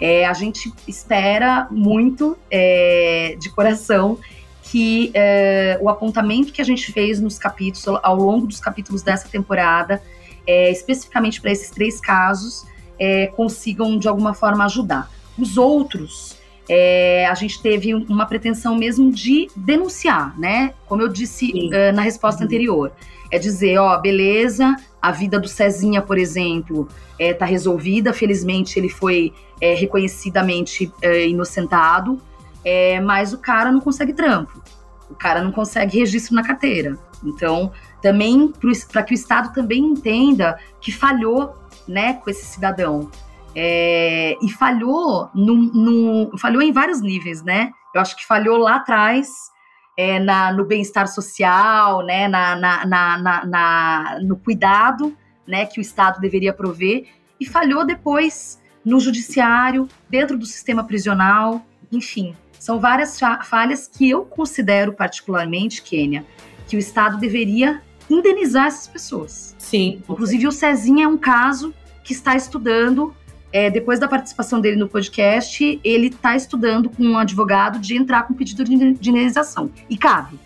É, 0.00 0.26
a 0.26 0.32
gente 0.32 0.72
espera 0.86 1.68
muito 1.70 2.36
é, 2.50 3.36
de 3.38 3.50
coração 3.50 4.18
que 4.62 5.12
é, 5.14 5.78
o 5.80 5.88
apontamento 5.88 6.52
que 6.52 6.60
a 6.60 6.64
gente 6.64 6.90
fez 6.90 7.20
nos 7.20 7.38
capítulos, 7.38 8.00
ao 8.02 8.16
longo 8.16 8.46
dos 8.46 8.58
capítulos 8.58 9.02
dessa 9.02 9.28
temporada, 9.28 10.02
é, 10.46 10.70
especificamente 10.70 11.40
para 11.40 11.52
esses 11.52 11.70
três 11.70 12.00
casos, 12.00 12.66
é, 12.98 13.28
consigam 13.28 13.98
de 13.98 14.08
alguma 14.08 14.34
forma 14.34 14.64
ajudar. 14.64 15.10
Os 15.38 15.56
outros, 15.56 16.36
é, 16.68 17.26
a 17.26 17.34
gente 17.34 17.60
teve 17.60 17.94
uma 17.94 18.26
pretensão 18.26 18.76
mesmo 18.76 19.12
de 19.12 19.48
denunciar, 19.54 20.38
né? 20.38 20.74
Como 20.86 21.02
eu 21.02 21.08
disse 21.08 21.50
uh, 21.52 21.94
na 21.94 22.02
resposta 22.02 22.40
uhum. 22.40 22.46
anterior. 22.46 22.92
É 23.30 23.38
dizer, 23.38 23.78
ó, 23.78 23.98
beleza, 23.98 24.76
a 25.04 25.10
vida 25.10 25.38
do 25.38 25.46
Cezinha, 25.46 26.00
por 26.00 26.16
exemplo, 26.16 26.88
está 27.18 27.44
resolvida. 27.44 28.10
Felizmente, 28.10 28.78
ele 28.78 28.88
foi 28.88 29.34
é, 29.60 29.74
reconhecidamente 29.74 30.90
é, 31.02 31.28
inocentado, 31.28 32.18
é, 32.64 32.98
mas 33.00 33.34
o 33.34 33.38
cara 33.38 33.70
não 33.70 33.80
consegue 33.80 34.14
trampo, 34.14 34.62
o 35.10 35.14
cara 35.14 35.42
não 35.42 35.52
consegue 35.52 35.98
registro 35.98 36.34
na 36.34 36.42
carteira. 36.42 36.98
Então, 37.22 37.70
também 38.00 38.50
para 38.90 39.02
que 39.02 39.12
o 39.12 39.14
Estado 39.14 39.52
também 39.52 39.84
entenda 39.84 40.58
que 40.80 40.90
falhou, 40.90 41.54
né, 41.86 42.14
com 42.14 42.30
esse 42.30 42.46
cidadão. 42.46 43.10
É, 43.54 44.38
e 44.42 44.50
falhou 44.50 45.28
no, 45.34 45.54
no, 45.54 46.38
falhou 46.38 46.62
em 46.62 46.72
vários 46.72 47.02
níveis, 47.02 47.42
né? 47.42 47.70
Eu 47.94 48.00
acho 48.00 48.16
que 48.16 48.26
falhou 48.26 48.56
lá 48.56 48.76
atrás 48.76 49.52
é, 49.96 50.18
na, 50.18 50.52
no 50.52 50.64
bem-estar 50.64 51.08
social, 51.08 52.04
né, 52.04 52.28
na, 52.28 52.56
na, 52.56 52.86
na, 52.86 53.44
na, 53.46 54.18
no 54.22 54.36
cuidado 54.36 55.16
né, 55.46 55.66
que 55.66 55.78
o 55.78 55.82
Estado 55.82 56.20
deveria 56.20 56.52
prover, 56.52 57.06
e 57.38 57.46
falhou 57.46 57.84
depois 57.84 58.60
no 58.84 59.00
judiciário, 59.00 59.88
dentro 60.08 60.36
do 60.36 60.46
sistema 60.46 60.84
prisional, 60.84 61.64
enfim. 61.90 62.34
São 62.58 62.78
várias 62.78 63.18
falhas 63.44 63.86
que 63.86 64.08
eu 64.08 64.24
considero 64.24 64.92
particularmente, 64.92 65.82
Kênia, 65.82 66.24
que 66.66 66.76
o 66.76 66.78
Estado 66.78 67.18
deveria 67.18 67.82
indenizar 68.08 68.66
essas 68.66 68.86
pessoas. 68.86 69.54
Sim. 69.58 70.02
Inclusive, 70.08 70.46
o 70.46 70.52
Cezinha 70.52 71.04
é 71.04 71.08
um 71.08 71.16
caso 71.16 71.74
que 72.02 72.12
está 72.12 72.34
estudando, 72.36 73.14
é, 73.54 73.70
depois 73.70 74.00
da 74.00 74.08
participação 74.08 74.60
dele 74.60 74.74
no 74.74 74.88
podcast, 74.88 75.80
ele 75.84 76.08
está 76.08 76.34
estudando 76.34 76.90
com 76.90 77.04
um 77.04 77.16
advogado 77.16 77.78
de 77.78 77.96
entrar 77.96 78.26
com 78.26 78.34
pedido 78.34 78.64
de 78.64 78.74
indenização. 78.74 79.70
E 79.88 79.96
cabe 79.96 80.40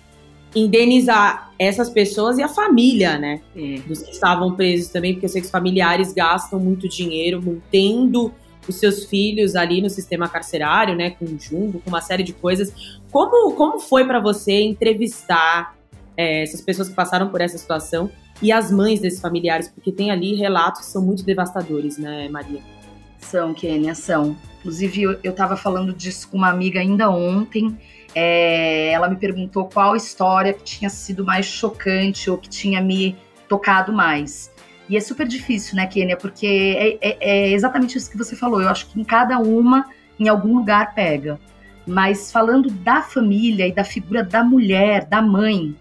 indenizar 0.55 1.53
essas 1.59 1.91
pessoas 1.91 2.39
e 2.39 2.43
a 2.43 2.49
família, 2.49 3.19
né? 3.19 3.41
É. 3.55 3.81
Dos 3.87 4.03
que 4.03 4.11
estavam 4.11 4.55
presos 4.55 4.89
também, 4.91 5.13
porque 5.13 5.27
eu 5.27 5.31
sei 5.31 5.41
que 5.41 5.47
os 5.47 5.51
familiares 5.51 6.13
gastam 6.13 6.59
muito 6.59 6.89
dinheiro 6.89 7.41
mantendo 7.43 8.33
os 8.67 8.77
seus 8.77 9.05
filhos 9.05 9.55
ali 9.55 9.81
no 9.83 9.91
sistema 9.91 10.27
carcerário, 10.27 10.97
né? 10.97 11.11
Com 11.11 11.27
jumbo, 11.39 11.81
com 11.81 11.91
uma 11.91 12.01
série 12.01 12.23
de 12.23 12.33
coisas. 12.33 12.99
Como, 13.11 13.55
como 13.55 13.79
foi 13.79 14.07
para 14.07 14.21
você 14.21 14.63
entrevistar 14.63 15.77
é, 16.17 16.43
essas 16.43 16.61
pessoas 16.61 16.89
que 16.89 16.95
passaram 16.95 17.29
por 17.29 17.41
essa 17.41 17.57
situação 17.57 18.11
e 18.43 18.51
as 18.51 18.71
mães 18.71 19.01
desses 19.01 19.21
familiares, 19.21 19.69
porque 19.69 19.93
tem 19.93 20.11
ali 20.11 20.35
relatos 20.35 20.81
que 20.81 20.87
são 20.87 21.03
muito 21.03 21.25
devastadores, 21.25 21.99
né, 21.99 22.29
Maria? 22.29 22.78
São, 23.19 23.53
Kênia, 23.53 23.95
são. 23.95 24.37
Inclusive, 24.61 25.03
eu 25.03 25.31
estava 25.31 25.57
falando 25.57 25.93
disso 25.93 26.29
com 26.29 26.37
uma 26.37 26.49
amiga 26.49 26.81
ainda 26.81 27.11
ontem. 27.11 27.77
É, 28.15 28.91
ela 28.91 29.09
me 29.09 29.17
perguntou 29.17 29.69
qual 29.69 29.95
história 29.95 30.53
que 30.53 30.65
tinha 30.65 30.91
sido 30.91 31.25
mais 31.25 31.47
chocante 31.47 32.31
ou 32.31 32.39
que 32.39 32.49
tinha 32.49 32.81
me 32.81 33.17
tocado 33.49 33.93
mais. 33.93 34.51
E 34.89 34.97
é 34.97 35.01
super 35.01 35.27
difícil, 35.27 35.77
né, 35.77 35.87
Kênia? 35.87 36.17
Porque 36.17 36.47
é, 36.47 37.09
é, 37.09 37.19
é, 37.21 37.53
exatamente 37.53 37.99
isso 37.99 38.11
que 38.11 38.17
você 38.17 38.35
falou. 38.35 38.63
Eu 38.63 38.69
acho 38.69 38.87
que 38.87 38.99
em 38.99 39.05
cada 39.05 39.39
uma, 39.39 39.87
em 40.19 40.29
algum 40.29 40.57
lugar, 40.57 40.95
pega. 40.95 41.39
Mas 41.87 42.33
falando 42.33 42.71
da 42.71 43.03
família 43.03 43.67
e 43.67 43.73
da 43.73 43.85
figura 43.85 44.23
da 44.23 44.43
mulher, 44.43 45.05
da 45.05 45.21
mãe, 45.21 45.77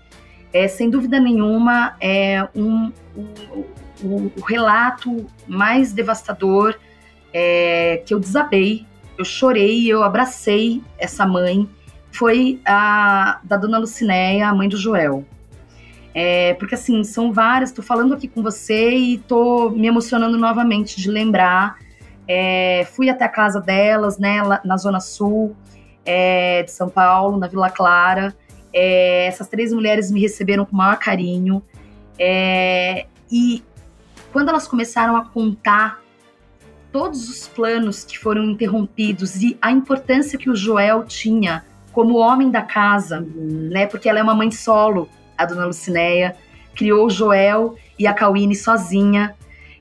é, 0.53 0.67
sem 0.67 0.89
dúvida 0.89 1.19
nenhuma, 1.19 1.95
é 2.01 2.47
um, 2.55 2.91
um, 3.15 3.63
um, 4.03 4.31
o 4.37 4.41
relato 4.41 5.25
mais 5.47 5.93
devastador 5.93 6.77
é, 7.39 8.01
que 8.03 8.15
eu 8.15 8.19
desabei, 8.19 8.83
eu 9.15 9.23
chorei, 9.23 9.85
eu 9.85 10.01
abracei 10.01 10.81
essa 10.97 11.23
mãe, 11.23 11.69
foi 12.11 12.59
a 12.65 13.39
da 13.43 13.57
dona 13.57 13.77
Lucinéia, 13.77 14.47
a 14.47 14.55
mãe 14.55 14.67
do 14.67 14.75
Joel. 14.75 15.23
É, 16.15 16.55
porque 16.55 16.73
assim, 16.73 17.03
são 17.03 17.31
várias, 17.31 17.71
tô 17.71 17.83
falando 17.83 18.15
aqui 18.15 18.27
com 18.27 18.41
você 18.41 18.89
e 18.89 19.19
tô 19.19 19.69
me 19.69 19.85
emocionando 19.85 20.35
novamente 20.35 20.99
de 20.99 21.11
lembrar. 21.11 21.77
É, 22.27 22.87
fui 22.95 23.07
até 23.07 23.25
a 23.25 23.29
casa 23.29 23.61
delas, 23.61 24.17
né, 24.17 24.41
na 24.65 24.75
Zona 24.77 24.99
Sul 24.99 25.55
é, 26.03 26.63
de 26.63 26.71
São 26.71 26.89
Paulo, 26.89 27.37
na 27.37 27.47
Vila 27.47 27.69
Clara. 27.69 28.35
É, 28.73 29.27
essas 29.27 29.47
três 29.47 29.71
mulheres 29.71 30.09
me 30.09 30.19
receberam 30.19 30.65
com 30.65 30.73
o 30.73 30.77
maior 30.77 30.97
carinho. 30.97 31.61
É, 32.17 33.05
e 33.31 33.63
quando 34.33 34.49
elas 34.49 34.67
começaram 34.67 35.15
a 35.15 35.23
contar 35.23 36.01
todos 36.97 37.29
os 37.29 37.47
planos 37.47 38.03
que 38.03 38.17
foram 38.17 38.43
interrompidos 38.43 39.35
e 39.43 39.55
a 39.61 39.71
importância 39.71 40.35
que 40.35 40.49
o 40.49 40.55
Joel 40.55 41.05
tinha 41.05 41.63
como 41.91 42.17
homem 42.17 42.49
da 42.49 42.63
casa, 42.63 43.23
né? 43.35 43.85
Porque 43.85 44.09
ela 44.09 44.17
é 44.17 44.23
uma 44.23 44.33
mãe 44.33 44.49
solo, 44.49 45.07
a 45.37 45.45
dona 45.45 45.67
Lucinéia, 45.67 46.35
criou 46.73 47.05
o 47.05 47.09
Joel 47.11 47.75
e 47.99 48.07
a 48.07 48.13
Cauine 48.15 48.55
sozinha, 48.55 49.35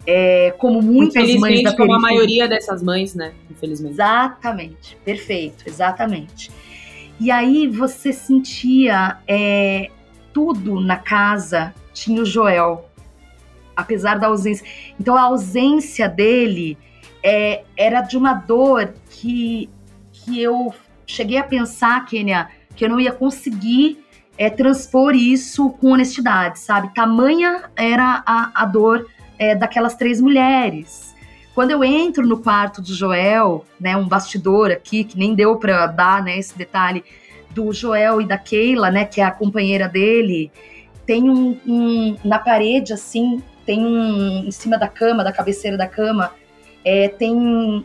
é, 0.07 0.55
como 0.59 0.83
muitas 0.83 1.35
mães 1.37 1.63
da 1.63 1.75
como 1.75 1.95
a 1.95 1.99
maioria 1.99 2.47
dessas 2.47 2.83
mães, 2.83 3.15
né? 3.15 3.33
Infelizmente. 3.51 3.95
Exatamente, 3.95 4.99
perfeito, 5.03 5.65
exatamente. 5.67 6.51
E 7.19 7.31
aí 7.31 7.67
você 7.67 8.13
sentia 8.13 9.17
é, 9.27 9.89
tudo 10.35 10.81
na 10.81 10.99
casa 10.99 11.73
tinha 11.95 12.21
o 12.21 12.27
Joel, 12.27 12.91
apesar 13.75 14.19
da 14.19 14.27
ausência. 14.27 14.67
Então 15.01 15.17
a 15.17 15.23
ausência 15.23 16.11
dele 16.11 16.77
é, 17.29 17.65
era 17.77 18.03
de 18.03 18.17
uma 18.17 18.35
dor 18.35 18.95
que, 19.11 19.69
que 20.13 20.41
eu 20.41 20.73
cheguei 21.05 21.39
a 21.39 21.43
pensar, 21.43 22.05
Kênia, 22.05 22.49
que 22.77 22.85
eu 22.85 22.89
não 22.89 23.01
ia 23.01 23.11
conseguir 23.11 23.99
é, 24.39 24.49
transpor 24.49 25.13
isso 25.13 25.71
com 25.71 25.89
honestidade, 25.89 26.61
sabe? 26.61 26.95
Tamanha 26.95 27.65
era 27.75 28.23
a, 28.25 28.63
a 28.63 28.65
dor 28.65 29.09
é, 29.41 29.57
daquelas 29.57 29.97
três 29.97 30.21
mulheres. 30.21 31.17
Quando 31.53 31.73
eu 31.73 31.83
entro 31.83 32.25
no 32.25 32.39
quarto 32.39 32.81
do 32.81 32.95
Joel, 32.95 33.65
né, 33.81 33.97
um 33.97 34.07
bastidor 34.07 34.71
aqui 34.71 35.03
que 35.03 35.19
nem 35.19 35.35
deu 35.35 35.57
para 35.57 35.89
dar, 35.89 36.23
né, 36.23 36.39
esse 36.39 36.57
detalhe 36.57 37.03
do 37.51 37.73
Joel 37.73 38.21
e 38.21 38.25
da 38.25 38.39
Keila, 38.39 38.89
né, 38.89 39.05
que 39.05 39.21
é 39.21 39.25
a 39.25 39.33
companheira 39.33 39.89
dele, 39.89 40.53
tem 41.05 41.29
um, 41.29 41.59
um 41.67 42.17
na 42.25 42.39
parede 42.39 42.93
assim, 42.93 43.43
tem 43.65 43.85
um 43.85 44.45
em 44.47 44.51
cima 44.53 44.79
da 44.79 44.87
cama, 44.87 45.25
da 45.25 45.33
cabeceira 45.33 45.77
da 45.77 45.89
cama, 45.89 46.31
é, 46.87 47.09
tem 47.09 47.35
um, 47.35 47.83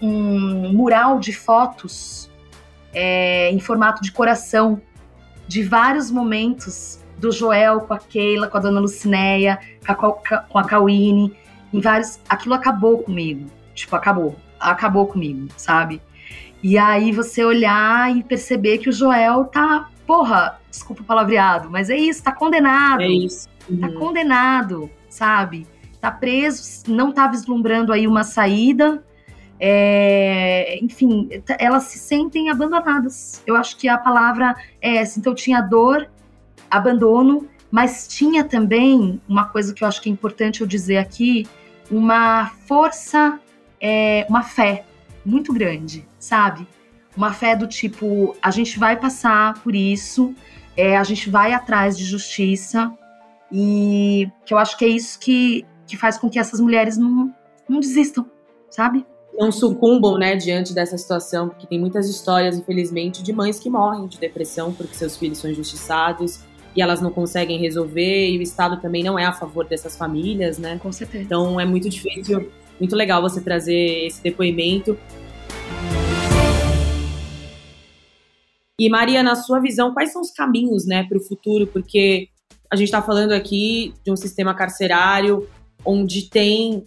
um, 0.00 0.72
mural 0.72 1.18
de 1.18 1.32
fotos 1.32 2.30
é, 2.94 3.50
em 3.50 3.58
formato 3.58 4.00
de 4.00 4.12
coração 4.12 4.80
de 5.48 5.64
vários 5.64 6.12
momentos 6.12 7.00
do 7.18 7.32
Joel 7.32 7.80
com 7.80 7.92
a 7.92 7.98
Keila, 7.98 8.46
com 8.46 8.56
a 8.56 8.60
dona 8.60 8.78
Lucinéia, 8.78 9.58
com 9.84 10.58
a, 10.58 10.64
Cauine, 10.64 11.36
em 11.74 11.80
vários. 11.80 12.20
Aquilo 12.28 12.54
acabou 12.54 12.98
comigo. 13.02 13.50
Tipo, 13.74 13.96
acabou. 13.96 14.36
Acabou 14.60 15.08
comigo, 15.08 15.48
sabe? 15.56 16.00
E 16.62 16.78
aí 16.78 17.10
você 17.10 17.44
olhar 17.44 18.16
e 18.16 18.22
perceber 18.22 18.78
que 18.78 18.88
o 18.88 18.92
Joel 18.92 19.46
tá, 19.46 19.88
porra, 20.06 20.60
desculpa 20.70 21.02
o 21.02 21.04
palavreado, 21.04 21.68
mas 21.68 21.90
é 21.90 21.96
isso, 21.96 22.22
tá 22.22 22.30
condenado. 22.30 23.02
É 23.02 23.08
isso. 23.08 23.48
Tá 23.48 23.66
uhum. 23.68 23.80
Tá 23.80 23.92
condenado, 23.98 24.88
sabe? 25.08 25.66
Tá 26.00 26.10
preso, 26.10 26.84
não 26.88 27.12
tá 27.12 27.26
vislumbrando 27.26 27.92
aí 27.92 28.06
uma 28.06 28.24
saída. 28.24 29.04
É, 29.58 30.78
enfim, 30.82 31.28
elas 31.58 31.84
se 31.84 31.98
sentem 31.98 32.48
abandonadas. 32.48 33.42
Eu 33.46 33.56
acho 33.56 33.76
que 33.76 33.88
a 33.88 33.98
palavra 33.98 34.56
é 34.80 34.96
essa. 34.96 35.18
Então 35.18 35.34
tinha 35.34 35.60
dor, 35.60 36.08
abandono, 36.70 37.46
mas 37.70 38.08
tinha 38.08 38.42
também 38.42 39.20
uma 39.28 39.44
coisa 39.46 39.74
que 39.74 39.84
eu 39.84 39.88
acho 39.88 40.00
que 40.00 40.08
é 40.08 40.12
importante 40.12 40.60
eu 40.60 40.66
dizer 40.66 40.96
aqui, 40.96 41.46
uma 41.90 42.46
força, 42.66 43.38
é, 43.80 44.26
uma 44.28 44.42
fé 44.42 44.84
muito 45.24 45.52
grande, 45.52 46.06
sabe? 46.18 46.66
Uma 47.16 47.32
fé 47.32 47.54
do 47.54 47.66
tipo, 47.66 48.36
a 48.40 48.50
gente 48.50 48.78
vai 48.78 48.96
passar 48.96 49.54
por 49.62 49.74
isso, 49.74 50.34
é, 50.76 50.96
a 50.96 51.04
gente 51.04 51.28
vai 51.28 51.52
atrás 51.52 51.98
de 51.98 52.04
justiça, 52.04 52.92
e 53.52 54.28
que 54.46 54.54
eu 54.54 54.58
acho 54.58 54.76
que 54.78 54.84
é 54.84 54.88
isso 54.88 55.18
que, 55.18 55.66
que 55.90 55.96
faz 55.96 56.16
com 56.16 56.30
que 56.30 56.38
essas 56.38 56.60
mulheres 56.60 56.96
não, 56.96 57.34
não 57.68 57.80
desistam, 57.80 58.24
sabe? 58.70 59.04
Não 59.36 59.50
sucumbam, 59.50 60.16
né, 60.16 60.36
diante 60.36 60.72
dessa 60.72 60.96
situação, 60.96 61.48
porque 61.48 61.66
tem 61.66 61.80
muitas 61.80 62.08
histórias, 62.08 62.56
infelizmente, 62.56 63.22
de 63.22 63.32
mães 63.32 63.58
que 63.58 63.68
morrem 63.68 64.06
de 64.06 64.18
depressão 64.18 64.72
porque 64.72 64.94
seus 64.94 65.16
filhos 65.16 65.38
são 65.38 65.50
injustiçados, 65.50 66.40
e 66.76 66.80
elas 66.80 67.00
não 67.00 67.10
conseguem 67.10 67.58
resolver, 67.58 68.30
e 68.30 68.38
o 68.38 68.42
Estado 68.42 68.80
também 68.80 69.02
não 69.02 69.18
é 69.18 69.24
a 69.24 69.32
favor 69.32 69.66
dessas 69.66 69.96
famílias, 69.96 70.56
né? 70.56 70.78
Com 70.78 70.92
certeza. 70.92 71.24
Então 71.24 71.60
é 71.60 71.64
muito 71.64 71.88
difícil, 71.88 72.48
muito 72.78 72.94
legal 72.94 73.20
você 73.20 73.40
trazer 73.40 74.06
esse 74.06 74.22
depoimento. 74.22 74.96
E 78.78 78.88
Maria, 78.88 79.22
na 79.22 79.34
sua 79.34 79.58
visão, 79.58 79.92
quais 79.92 80.12
são 80.12 80.22
os 80.22 80.30
caminhos, 80.30 80.86
né, 80.86 81.02
para 81.02 81.18
o 81.18 81.20
futuro? 81.20 81.66
Porque 81.66 82.28
a 82.70 82.76
gente 82.76 82.86
está 82.86 83.02
falando 83.02 83.32
aqui 83.32 83.92
de 84.04 84.12
um 84.12 84.16
sistema 84.16 84.54
carcerário 84.54 85.48
onde 85.84 86.28
tem 86.28 86.84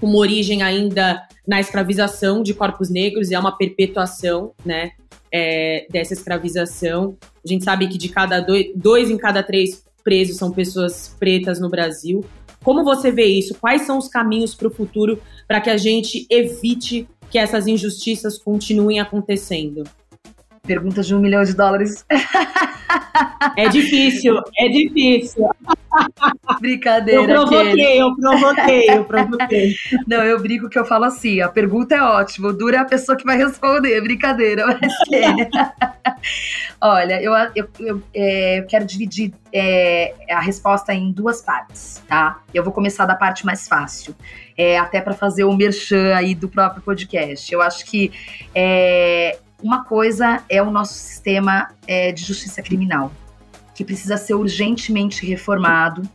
uma 0.00 0.18
origem 0.18 0.62
ainda 0.62 1.26
na 1.46 1.60
escravização 1.60 2.42
de 2.42 2.54
corpos 2.54 2.90
negros 2.90 3.30
e 3.30 3.34
é 3.34 3.38
uma 3.38 3.56
perpetuação, 3.56 4.52
né? 4.64 4.92
é, 5.32 5.86
dessa 5.90 6.14
escravização. 6.14 7.16
A 7.44 7.48
gente 7.48 7.64
sabe 7.64 7.88
que 7.88 7.98
de 7.98 8.08
cada 8.08 8.40
dois, 8.40 8.66
dois 8.74 9.10
em 9.10 9.16
cada 9.16 9.42
três 9.42 9.84
presos 10.02 10.36
são 10.36 10.50
pessoas 10.50 11.14
pretas 11.18 11.60
no 11.60 11.68
Brasil. 11.68 12.24
Como 12.62 12.84
você 12.84 13.10
vê 13.10 13.26
isso? 13.26 13.54
Quais 13.54 13.82
são 13.82 13.98
os 13.98 14.08
caminhos 14.08 14.54
para 14.54 14.68
o 14.68 14.70
futuro 14.70 15.20
para 15.46 15.60
que 15.60 15.70
a 15.70 15.76
gente 15.76 16.26
evite 16.30 17.08
que 17.30 17.38
essas 17.38 17.66
injustiças 17.66 18.38
continuem 18.38 19.00
acontecendo? 19.00 19.84
Perguntas 20.68 21.06
de 21.06 21.14
um 21.14 21.18
milhão 21.18 21.42
de 21.42 21.54
dólares. 21.54 22.04
É 23.56 23.68
difícil, 23.68 24.34
é 24.58 24.68
difícil. 24.68 25.48
Brincadeira. 26.60 27.20
Eu 27.20 27.26
provoquei, 27.26 28.02
eu 28.02 28.16
provoquei, 28.16 28.90
eu 28.90 29.04
provoquei. 29.04 29.74
Não, 30.06 30.22
eu 30.22 30.40
brinco 30.40 30.68
que 30.68 30.78
eu 30.78 30.84
falo 30.84 31.04
assim: 31.04 31.40
a 31.40 31.48
pergunta 31.48 31.94
é 31.94 32.02
ótima, 32.02 32.48
o 32.48 32.52
duro 32.52 32.76
é 32.76 32.78
a 32.78 32.84
pessoa 32.84 33.16
que 33.16 33.24
vai 33.24 33.36
responder. 33.36 34.00
Brincadeira, 34.00 34.66
mas 34.66 34.92
Olha, 36.80 37.20
eu, 37.20 37.32
eu, 37.54 37.68
eu, 37.80 38.02
é, 38.14 38.60
eu 38.60 38.66
quero 38.66 38.84
dividir 38.84 39.32
é, 39.52 40.14
a 40.30 40.40
resposta 40.40 40.94
em 40.94 41.10
duas 41.10 41.42
partes, 41.42 42.02
tá? 42.06 42.42
Eu 42.54 42.62
vou 42.62 42.72
começar 42.72 43.06
da 43.06 43.16
parte 43.16 43.44
mais 43.44 43.66
fácil. 43.66 44.14
É, 44.56 44.78
até 44.78 45.00
para 45.00 45.14
fazer 45.14 45.44
o 45.44 45.56
merchan 45.56 46.14
aí 46.14 46.34
do 46.34 46.48
próprio 46.48 46.82
podcast. 46.82 47.52
Eu 47.52 47.60
acho 47.60 47.84
que 47.84 48.12
é, 48.54 49.38
uma 49.62 49.84
coisa 49.84 50.42
é 50.48 50.62
o 50.62 50.70
nosso 50.70 50.94
sistema 50.94 51.70
é, 51.86 52.12
de 52.12 52.24
justiça 52.24 52.62
criminal, 52.62 53.12
que 53.74 53.84
precisa 53.84 54.16
ser 54.16 54.34
urgentemente 54.34 55.26
reformado. 55.26 56.08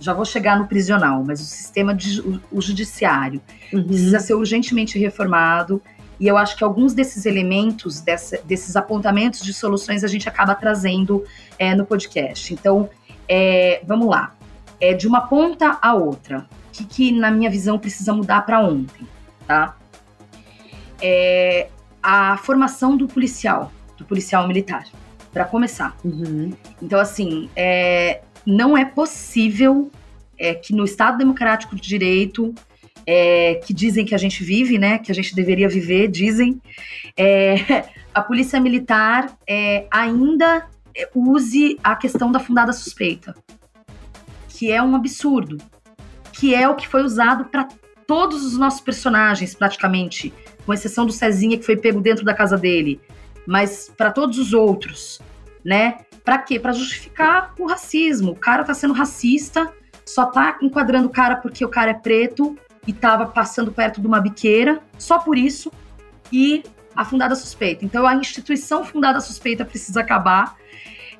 Já 0.00 0.12
vou 0.12 0.24
chegar 0.24 0.58
no 0.58 0.66
prisional, 0.66 1.22
mas 1.22 1.40
o 1.40 1.44
sistema 1.44 1.94
de, 1.94 2.20
o, 2.20 2.40
o 2.50 2.60
judiciário 2.60 3.40
uhum. 3.72 3.84
precisa 3.84 4.18
ser 4.18 4.34
urgentemente 4.34 4.98
reformado. 4.98 5.80
E 6.18 6.26
eu 6.26 6.36
acho 6.36 6.56
que 6.56 6.64
alguns 6.64 6.92
desses 6.92 7.24
elementos, 7.24 8.00
dessa, 8.00 8.38
desses 8.44 8.76
apontamentos 8.76 9.42
de 9.42 9.52
soluções, 9.52 10.04
a 10.04 10.08
gente 10.08 10.28
acaba 10.28 10.54
trazendo 10.54 11.24
é, 11.58 11.74
no 11.74 11.86
podcast. 11.86 12.52
Então, 12.52 12.90
é, 13.28 13.82
vamos 13.86 14.08
lá. 14.08 14.34
É 14.80 14.92
de 14.92 15.06
uma 15.06 15.22
ponta 15.22 15.78
a 15.80 15.94
outra. 15.94 16.46
O 16.68 16.72
que, 16.72 16.84
que 16.84 17.12
na 17.12 17.30
minha 17.30 17.50
visão, 17.50 17.78
precisa 17.78 18.12
mudar 18.12 18.42
para 18.42 18.60
ontem, 18.60 19.06
tá? 19.46 19.76
É, 21.00 21.68
a 22.02 22.36
formação 22.38 22.96
do 22.96 23.06
policial, 23.06 23.72
do 23.96 24.04
policial 24.04 24.46
militar, 24.48 24.84
para 25.32 25.44
começar. 25.44 25.96
Uhum. 26.04 26.52
Então, 26.80 26.98
assim, 26.98 27.48
é, 27.54 28.22
não 28.44 28.76
é 28.76 28.84
possível 28.84 29.90
é, 30.38 30.54
que 30.54 30.74
no 30.74 30.84
Estado 30.84 31.18
Democrático 31.18 31.76
de 31.76 31.82
Direito, 31.82 32.54
é, 33.06 33.54
que 33.64 33.72
dizem 33.72 34.04
que 34.04 34.14
a 34.14 34.18
gente 34.18 34.42
vive, 34.42 34.78
né, 34.78 34.98
que 34.98 35.10
a 35.10 35.14
gente 35.14 35.34
deveria 35.34 35.68
viver, 35.68 36.08
dizem, 36.08 36.60
é, 37.16 37.84
a 38.12 38.20
Polícia 38.20 38.60
Militar 38.60 39.32
é, 39.48 39.86
ainda 39.90 40.66
use 41.14 41.78
a 41.82 41.96
questão 41.96 42.30
da 42.30 42.38
fundada 42.38 42.72
suspeita, 42.72 43.34
que 44.48 44.70
é 44.70 44.82
um 44.82 44.94
absurdo, 44.94 45.56
que 46.32 46.54
é 46.54 46.68
o 46.68 46.74
que 46.74 46.86
foi 46.86 47.02
usado 47.02 47.46
para 47.46 47.66
todos 48.06 48.44
os 48.44 48.58
nossos 48.58 48.80
personagens, 48.80 49.54
praticamente, 49.54 50.34
com 50.64 50.72
exceção 50.72 51.06
do 51.06 51.12
Cezinha, 51.12 51.58
que 51.58 51.64
foi 51.64 51.76
pego 51.76 52.00
dentro 52.00 52.24
da 52.24 52.34
casa 52.34 52.56
dele, 52.56 53.00
mas 53.46 53.90
para 53.96 54.10
todos 54.10 54.38
os 54.38 54.52
outros, 54.52 55.20
né? 55.64 55.98
Para 56.24 56.38
quê? 56.38 56.58
Para 56.60 56.72
justificar 56.72 57.52
o 57.58 57.66
racismo. 57.66 58.32
O 58.32 58.36
cara 58.36 58.62
tá 58.62 58.74
sendo 58.74 58.94
racista, 58.94 59.72
só 60.04 60.26
tá 60.26 60.58
enquadrando 60.62 61.08
o 61.08 61.10
cara 61.10 61.36
porque 61.36 61.64
o 61.64 61.68
cara 61.68 61.90
é 61.90 61.94
preto 61.94 62.56
e 62.86 62.92
tava 62.92 63.26
passando 63.26 63.72
perto 63.72 64.00
de 64.00 64.06
uma 64.06 64.20
biqueira, 64.20 64.80
só 64.98 65.18
por 65.18 65.36
isso, 65.36 65.72
e 66.32 66.62
a 66.94 67.04
fundada 67.04 67.34
suspeita. 67.34 67.84
Então 67.84 68.06
a 68.06 68.14
instituição 68.14 68.84
fundada 68.84 69.20
suspeita 69.20 69.64
precisa 69.64 70.00
acabar, 70.00 70.56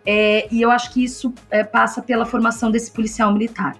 é, 0.05 0.49
e 0.51 0.61
eu 0.61 0.71
acho 0.71 0.93
que 0.93 1.05
isso 1.05 1.33
é, 1.51 1.63
passa 1.63 2.03
pela 2.03 2.27
formação 2.27 2.71
desse 2.71 2.91
policial 2.91 3.33
militar, 3.33 3.77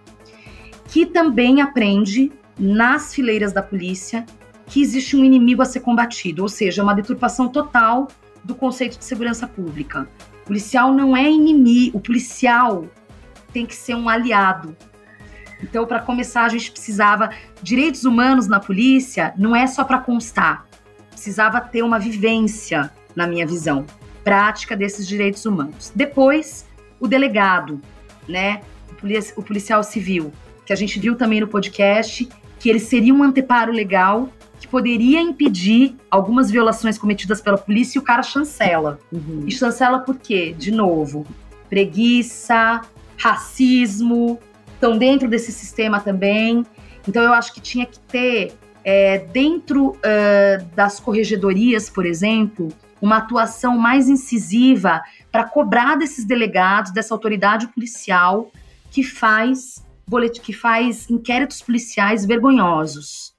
que 0.87 1.05
também 1.07 1.61
aprende 1.61 2.33
nas 2.59 3.15
fileiras 3.15 3.53
da 3.53 3.63
polícia 3.63 4.25
que 4.73 4.81
existe 4.81 5.15
um 5.15 5.23
inimigo 5.23 5.61
a 5.61 5.67
ser 5.67 5.81
combatido, 5.81 6.41
ou 6.41 6.49
seja, 6.49 6.83
uma 6.83 6.95
deturpação 6.95 7.47
total 7.47 8.09
do 8.43 8.55
conceito 8.55 8.99
de 8.99 9.05
segurança 9.05 9.47
pública. 9.47 10.09
O 10.43 10.47
policial 10.47 10.95
não 10.95 11.15
é 11.15 11.31
inimigo, 11.31 11.99
o 11.99 12.01
policial 12.01 12.87
tem 13.53 13.67
que 13.67 13.77
ser 13.77 13.95
um 13.95 14.09
aliado. 14.09 14.75
Então, 15.63 15.87
para 15.87 15.99
começar, 15.99 16.45
a 16.45 16.49
gente 16.49 16.73
precisava 16.73 17.29
direitos 17.63 18.07
humanos 18.07 18.49
na 18.49 18.59
polícia, 18.59 19.35
não 19.37 19.55
é 19.55 19.67
só 19.67 19.85
para 19.85 19.99
constar. 19.99 20.67
Precisava 21.11 21.61
ter 21.61 21.83
uma 21.83 21.99
vivência, 21.99 22.91
na 23.15 23.27
minha 23.27 23.47
visão, 23.47 23.85
prática 24.25 24.75
desses 24.75 25.07
direitos 25.07 25.45
humanos. 25.45 25.93
Depois, 25.95 26.67
o 26.99 27.07
delegado, 27.07 27.79
né, 28.27 28.63
o 29.37 29.43
policial 29.43 29.85
civil, 29.85 30.33
que 30.65 30.73
a 30.73 30.77
gente 30.77 30.99
viu 30.99 31.15
também 31.15 31.43
no 31.43 31.47
podcast, 31.47 32.27
que 32.59 32.71
ele 32.71 32.81
seria 32.81 33.13
um 33.13 33.23
anteparo 33.23 33.71
legal 33.71 34.31
que 34.63 34.69
poderia 34.69 35.21
impedir 35.21 35.97
algumas 36.09 36.49
violações 36.49 36.97
cometidas 36.97 37.41
pela 37.41 37.59
polícia 37.59 37.99
e 37.99 38.01
o 38.01 38.03
cara 38.03 38.23
chancela. 38.23 39.01
Uhum. 39.11 39.43
E 39.45 39.51
chancela 39.51 39.99
por 39.99 40.17
quê? 40.17 40.55
De 40.57 40.71
novo, 40.71 41.27
preguiça, 41.69 42.81
racismo, 43.19 44.39
estão 44.73 44.97
dentro 44.97 45.29
desse 45.29 45.51
sistema 45.51 45.99
também. 45.99 46.65
Então 47.09 47.25
eu 47.25 47.33
acho 47.33 47.53
que 47.53 47.61
tinha 47.61 47.85
que 47.85 47.99
ter 47.99 48.53
é, 48.85 49.19
dentro 49.33 49.91
uh, 49.91 50.65
das 50.77 51.01
corregedorias, 51.01 51.91
por 51.91 52.07
exemplo, 52.07 52.69
uma 53.01 53.17
atuação 53.17 53.77
mais 53.77 54.09
incisiva 54.09 55.03
para 55.33 55.43
cobrar 55.43 55.97
desses 55.97 56.25
delegados, 56.25 56.93
dessa 56.93 57.13
autoridade 57.13 57.67
policial 57.67 58.53
que 58.93 59.03
faz 59.03 59.85
que 60.43 60.53
faz 60.53 61.09
inquéritos 61.09 61.63
policiais 61.63 62.27
vergonhosos 62.27 63.33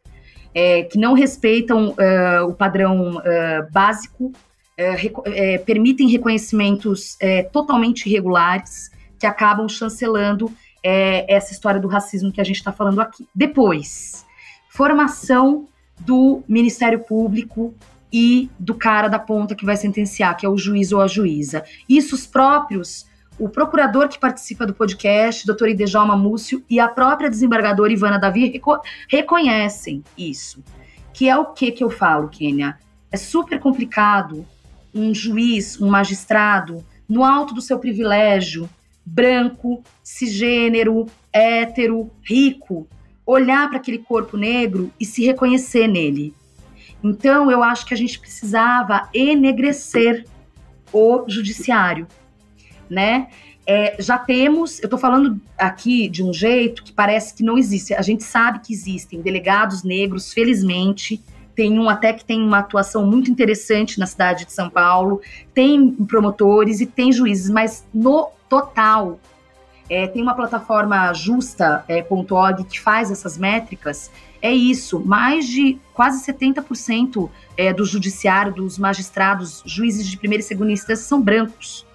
é, 0.54 0.84
que 0.84 0.98
não 0.98 1.14
respeitam 1.14 1.90
uh, 1.90 2.48
o 2.48 2.54
padrão 2.54 3.18
uh, 3.18 3.72
básico, 3.72 4.26
uh, 4.26 5.66
permitem 5.66 6.10
reconhecimentos 6.10 7.18
totalmente 7.52 8.08
irregulares, 8.08 8.92
que 9.20 9.26
acabam 9.26 9.70
chancelando 9.70 10.52
essa 10.84 11.54
história 11.54 11.80
do 11.80 11.88
racismo 11.88 12.32
que 12.32 12.42
a 12.42 12.44
gente 12.44 12.58
está 12.58 12.74
falando 12.74 13.00
aqui. 13.00 13.26
Depois, 13.34 14.26
formação 14.70 15.66
do 16.00 16.44
Ministério 16.46 17.00
Público 17.00 17.74
e 18.12 18.50
do 18.60 18.76
cara 18.76 19.08
da 19.08 19.18
ponta 19.18 19.56
que 19.56 19.66
vai 19.66 19.78
sentenciar, 19.78 20.36
que 20.36 20.46
é 20.46 20.50
o 20.50 20.58
juiz 20.58 20.92
ou 20.92 21.00
a 21.00 21.08
juíza. 21.08 21.64
Isso 21.88 22.16
os 22.16 22.28
próprios 22.28 23.06
o 23.44 23.50
procurador 23.50 24.08
que 24.08 24.18
participa 24.18 24.66
do 24.66 24.74
podcast, 24.74 25.46
doutor 25.46 25.68
Idejalma 25.68 26.16
Múcio, 26.16 26.64
e 26.70 26.80
a 26.80 26.88
própria 26.88 27.30
desembargadora 27.30 27.92
Ivana 27.92 28.18
Davi 28.18 28.48
reco 28.48 28.80
reconhecem 29.10 30.02
isso. 30.18 30.64
Que 31.14 31.28
é 31.28 31.36
o 31.36 31.48
que 31.48 31.70
que 31.74 31.84
eu 31.84 31.90
falo, 31.90 32.30
Kênia? 32.30 32.80
É 33.12 33.18
super 33.18 33.60
complicado 33.60 34.46
um 34.96 35.14
juiz, 35.14 35.82
um 35.82 35.90
magistrado, 35.90 36.86
no 37.08 37.22
alto 37.22 37.54
do 37.54 37.62
seu 37.62 37.78
privilégio, 37.80 38.70
branco, 39.06 39.84
cisgênero, 40.02 41.08
hétero, 41.34 42.10
rico, 42.24 42.88
olhar 43.26 43.68
para 43.68 43.78
aquele 43.78 43.98
corpo 43.98 44.38
negro 44.38 44.90
e 44.98 45.06
se 45.06 45.26
reconhecer 45.26 45.90
nele. 45.90 46.34
Então, 47.04 47.52
eu 47.52 47.62
acho 47.62 47.86
que 47.86 47.94
a 47.94 47.98
gente 47.98 48.18
precisava 48.18 49.10
enegrecer 49.14 50.26
o 50.94 51.26
judiciário 51.28 52.08
né? 52.94 53.28
É, 53.66 53.96
já 54.00 54.18
temos, 54.18 54.80
eu 54.80 54.88
estou 54.88 55.00
falando 55.00 55.40
aqui 55.58 56.10
de 56.10 56.22
um 56.24 56.34
jeito 56.34 56.84
que 56.84 56.92
parece 56.92 57.34
que 57.34 57.44
não 57.44 57.58
existe. 57.58 57.94
A 57.94 58.02
gente 58.02 58.24
sabe 58.24 58.60
que 58.60 58.74
existem 58.74 59.22
delegados 59.22 59.84
negros, 59.84 60.34
felizmente. 60.34 61.22
Tem 61.56 61.80
um 61.80 61.90
até 61.90 62.12
que 62.12 62.26
tem 62.26 62.42
uma 62.42 62.60
atuação 62.60 63.06
muito 63.06 63.32
interessante 63.32 64.00
na 64.00 64.06
cidade 64.06 64.46
de 64.46 64.52
São 64.52 64.70
Paulo, 64.70 65.22
tem 65.54 65.92
promotores 65.92 66.82
e 66.82 66.86
tem 66.86 67.12
juízes, 67.12 67.50
mas 67.50 67.86
no 67.94 68.32
total, 68.50 69.20
é, 69.90 70.08
tem 70.08 70.22
uma 70.22 70.34
plataforma 70.34 71.14
justa.org 71.14 72.62
é, 72.62 72.64
que 72.66 72.80
faz 72.80 73.12
essas 73.12 73.38
métricas. 73.38 74.10
É 74.42 74.52
isso, 74.52 75.00
mais 75.00 75.48
de 75.48 75.80
quase 75.94 76.26
70% 76.26 77.30
é, 77.56 77.72
do 77.72 77.86
judiciário, 77.86 78.54
dos 78.54 78.78
magistrados, 78.78 79.62
juízes 79.66 80.08
de 80.08 80.18
primeira 80.18 80.44
e 80.44 80.46
segunda 80.46 80.72
instância 80.72 81.06
são 81.06 81.22
brancos. 81.22 81.86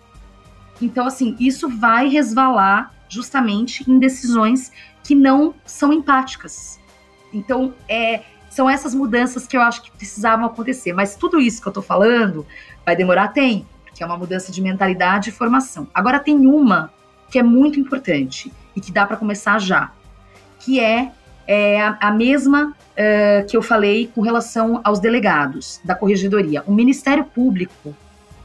Então, 0.81 1.07
assim, 1.07 1.37
isso 1.41 1.69
vai 1.69 2.09
resvalar 2.09 2.93
justamente 3.09 3.89
em 3.91 3.99
decisões 3.99 4.71
que 5.03 5.15
não 5.15 5.55
são 5.65 5.93
empáticas. 5.93 6.79
Então, 7.33 7.75
é, 7.89 8.23
são 8.51 8.69
essas 8.69 8.95
mudanças 8.95 9.47
que 9.47 9.57
eu 9.57 9.61
acho 9.61 9.83
que 9.83 9.91
precisavam 9.91 10.47
acontecer. 10.47 10.93
Mas 10.93 11.17
tudo 11.17 11.41
isso 11.41 11.61
que 11.61 11.69
eu 11.69 11.73
tô 11.73 11.83
falando 11.83 12.47
vai 12.85 12.97
demorar 12.97 13.29
tempo, 13.29 13.67
porque 13.85 14.03
é 14.03 14.07
uma 14.07 14.17
mudança 14.17 14.53
de 14.53 14.61
mentalidade 14.61 15.31
e 15.31 15.33
formação. 15.33 15.89
Agora, 15.95 16.19
tem 16.19 16.47
uma 16.47 16.93
que 17.31 17.39
é 17.39 17.43
muito 17.43 17.79
importante 17.79 18.53
e 18.75 18.81
que 18.81 18.91
dá 18.91 19.07
para 19.07 19.17
começar 19.17 19.59
já, 19.59 19.93
que 20.61 20.81
é, 20.81 21.13
é 21.47 21.81
a, 21.81 21.99
a, 22.01 22.11
mesma 22.11 22.73
uh, 22.73 23.47
que 23.47 23.57
eu 23.57 23.63
falei 23.63 24.11
com 24.15 24.21
relação 24.21 24.81
aos 24.83 24.99
delegados 24.99 25.81
da 25.85 25.95
corregedoria. 25.95 26.63
O 26.67 26.73
Ministério 26.73 27.25
Público 27.25 27.95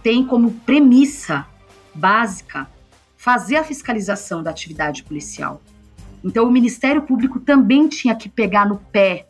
tem 0.01 0.25
como 0.25 0.51
premissa 0.51 1.45
básica 1.93 2.67
fazer 3.17 3.55
a 3.55 3.63
fiscalização 3.63 4.43
da 4.43 4.51
atividade 4.51 5.03
policial. 5.03 5.61
Então, 6.23 6.47
o 6.47 6.51
Ministério 6.51 7.01
Público 7.01 7.39
também 7.39 7.87
tinha 7.87 8.15
que 8.15 8.29
pegar 8.29 8.67
no 8.67 8.77
pé 8.77 9.27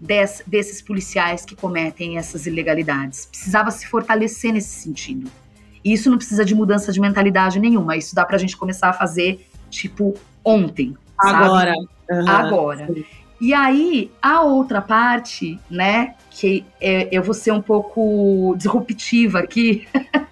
des, 0.00 0.42
desses 0.46 0.82
policiais 0.82 1.44
que 1.44 1.54
cometem 1.54 2.18
essas 2.18 2.46
ilegalidades. 2.46 3.26
Precisava 3.26 3.70
se 3.70 3.86
fortalecer 3.86 4.52
nesse 4.52 4.80
sentido. 4.80 5.30
E 5.84 5.92
isso 5.92 6.10
não 6.10 6.16
precisa 6.16 6.44
de 6.44 6.54
mudança 6.54 6.92
de 6.92 7.00
mentalidade 7.00 7.58
nenhuma. 7.58 7.96
Isso 7.96 8.14
dá 8.14 8.24
para 8.24 8.36
a 8.36 8.38
gente 8.38 8.56
começar 8.56 8.90
a 8.90 8.92
fazer, 8.92 9.46
tipo, 9.70 10.14
ontem. 10.44 10.96
Agora. 11.18 11.74
Uhum. 12.10 12.28
Agora. 12.28 12.88
E 13.40 13.52
aí, 13.52 14.10
a 14.22 14.42
outra 14.42 14.80
parte, 14.80 15.58
né, 15.68 16.14
que 16.30 16.64
é, 16.80 17.08
eu 17.10 17.22
vou 17.22 17.34
ser 17.34 17.52
um 17.52 17.60
pouco 17.60 18.54
disruptiva 18.56 19.40
aqui, 19.40 19.86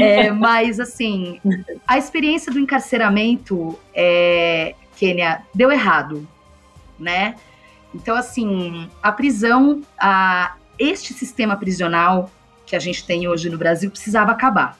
é, 0.00 0.30
mas, 0.30 0.80
assim, 0.80 1.40
a 1.86 1.98
experiência 1.98 2.52
do 2.52 2.58
encarceramento, 2.58 3.78
é, 3.94 4.74
Kênia, 4.96 5.42
deu 5.54 5.70
errado, 5.70 6.26
né? 6.98 7.36
Então, 7.94 8.16
assim, 8.16 8.88
a 9.02 9.12
prisão, 9.12 9.82
a, 9.98 10.56
este 10.78 11.14
sistema 11.14 11.56
prisional 11.56 12.30
que 12.66 12.74
a 12.74 12.78
gente 12.78 13.06
tem 13.06 13.28
hoje 13.28 13.48
no 13.48 13.56
Brasil 13.56 13.90
precisava 13.90 14.32
acabar, 14.32 14.76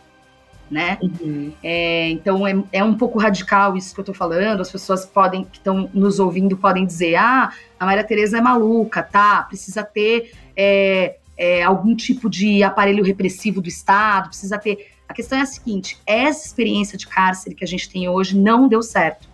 né? 0.70 0.98
Uhum. 1.00 1.52
É, 1.62 2.10
então, 2.10 2.46
é, 2.46 2.54
é, 2.72 2.84
um 2.84 2.94
pouco 2.94 3.18
radical 3.18 3.76
isso 3.76 3.94
que 3.94 4.00
eu 4.00 4.04
tô 4.04 4.12
falando. 4.12 4.60
As 4.60 4.70
pessoas 4.70 5.06
podem, 5.06 5.44
que 5.44 5.58
estão 5.58 5.88
nos 5.94 6.18
ouvindo, 6.18 6.56
podem 6.56 6.84
dizer, 6.84 7.14
ah, 7.14 7.52
a 7.78 7.86
Maria 7.86 8.02
Tereza 8.02 8.38
é 8.38 8.40
maluca, 8.40 9.02
tá? 9.02 9.44
Precisa 9.44 9.84
ter 9.84 10.32
é, 10.56 11.16
é, 11.36 11.62
algum 11.62 11.94
tipo 11.94 12.30
de 12.30 12.62
aparelho 12.62 13.04
repressivo 13.04 13.60
do 13.60 13.68
Estado, 13.68 14.28
precisa 14.28 14.58
ter. 14.58 14.92
A 15.08 15.14
questão 15.14 15.38
é 15.38 15.42
a 15.42 15.46
seguinte: 15.46 15.98
essa 16.06 16.46
experiência 16.46 16.96
de 16.96 17.06
cárcere 17.06 17.54
que 17.54 17.64
a 17.64 17.68
gente 17.68 17.88
tem 17.90 18.08
hoje 18.08 18.38
não 18.38 18.68
deu 18.68 18.82
certo. 18.82 19.28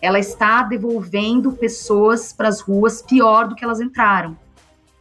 Ela 0.00 0.18
está 0.18 0.62
devolvendo 0.62 1.52
pessoas 1.52 2.32
para 2.32 2.48
as 2.48 2.60
ruas 2.60 3.02
pior 3.02 3.48
do 3.48 3.54
que 3.54 3.64
elas 3.64 3.80
entraram. 3.80 4.36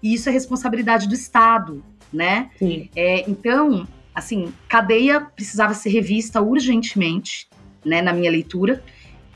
E 0.01 0.13
isso 0.13 0.29
é 0.29 0.31
responsabilidade 0.31 1.07
do 1.07 1.15
Estado, 1.15 1.83
né? 2.13 2.51
É, 2.95 3.29
então, 3.29 3.87
assim, 4.13 4.53
cadeia 4.67 5.21
precisava 5.21 5.73
ser 5.73 5.89
revista 5.89 6.41
urgentemente. 6.41 7.49
né, 7.83 8.01
na 8.01 8.13
minha 8.13 8.29
leitura. 8.29 8.83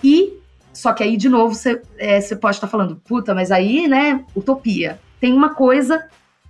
E 0.04 0.34
só 0.71 0.93
que 0.93 1.04
aí, 1.04 1.17
de 1.17 1.30
novo, 1.30 1.56
você 1.56 1.82
é, 1.97 2.19
pode 2.36 2.58
estar 2.58 2.67
tá 2.67 2.71
falando, 2.71 2.97
puta, 2.97 3.34
mas 3.34 3.51
aí, 3.51 3.88
né, 3.88 4.23
utopia. 4.36 4.99
Tem 5.19 5.34
uma 5.34 5.54
coisa 5.56 6.08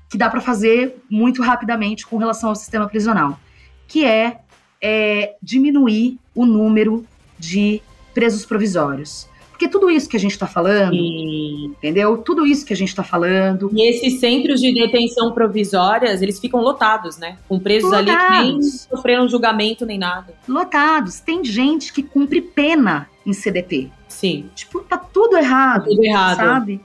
que 0.10 0.18
dá 0.18 0.30
para 0.30 0.41
fazer 0.41 0.96
muito 1.10 1.41
rapidamente 1.41 2.06
com 2.06 2.18
relação 2.18 2.50
ao 2.50 2.56
sistema 2.56 2.88
prisional, 2.88 3.39
que 3.88 4.06
é, 4.06 4.39
é 4.82 5.36
diminuir 5.41 6.20
o 6.34 6.46
número 6.46 7.06
de 7.39 7.82
presos 8.13 8.46
provisórios. 8.46 9.28
Porque 9.56 9.70
tudo 9.70 9.89
isso 9.89 10.10
que 10.10 10.18
a 10.18 10.20
gente 10.20 10.32
está 10.32 10.46
falando, 10.46 10.91
Sim. 10.91 11.68
entendeu? 11.78 12.18
Tudo 12.18 12.46
isso 12.46 12.65
que 12.65 12.74
a 12.74 12.76
gente 12.76 12.89
está 12.89 13.04
falando. 13.04 13.72
E 13.74 13.89
esses 13.89 14.20
centros 14.20 14.60
de 14.60 14.74
detenção 14.74 15.32
provisórias, 15.32 16.22
eles 16.22 16.39
ficam 16.39 16.60
lotados, 16.60 17.18
né? 17.18 17.38
Com 17.48 17.58
presos 17.58 17.89
lotados. 17.89 18.10
ali 18.10 18.48
que 18.48 18.52
nem 18.52 18.62
sofreram 18.62 19.30
julgamento 19.30 19.86
nem 19.86 19.98
nada. 19.98 20.34
Lotados. 20.46 21.22
Tem 21.22 21.41
gente 21.41 21.94
que 21.94 22.04
cumpre 22.04 22.41
pena 22.41 23.10
em 23.26 23.32
CDP. 23.32 23.89
Sim. 24.10 24.50
Tipo, 24.54 24.82
tá 24.82 24.98
tudo 24.98 25.38
errado. 25.38 25.84
Tá 25.84 25.89
tudo 25.89 26.04
errado. 26.04 26.36
Sabe? 26.36 26.82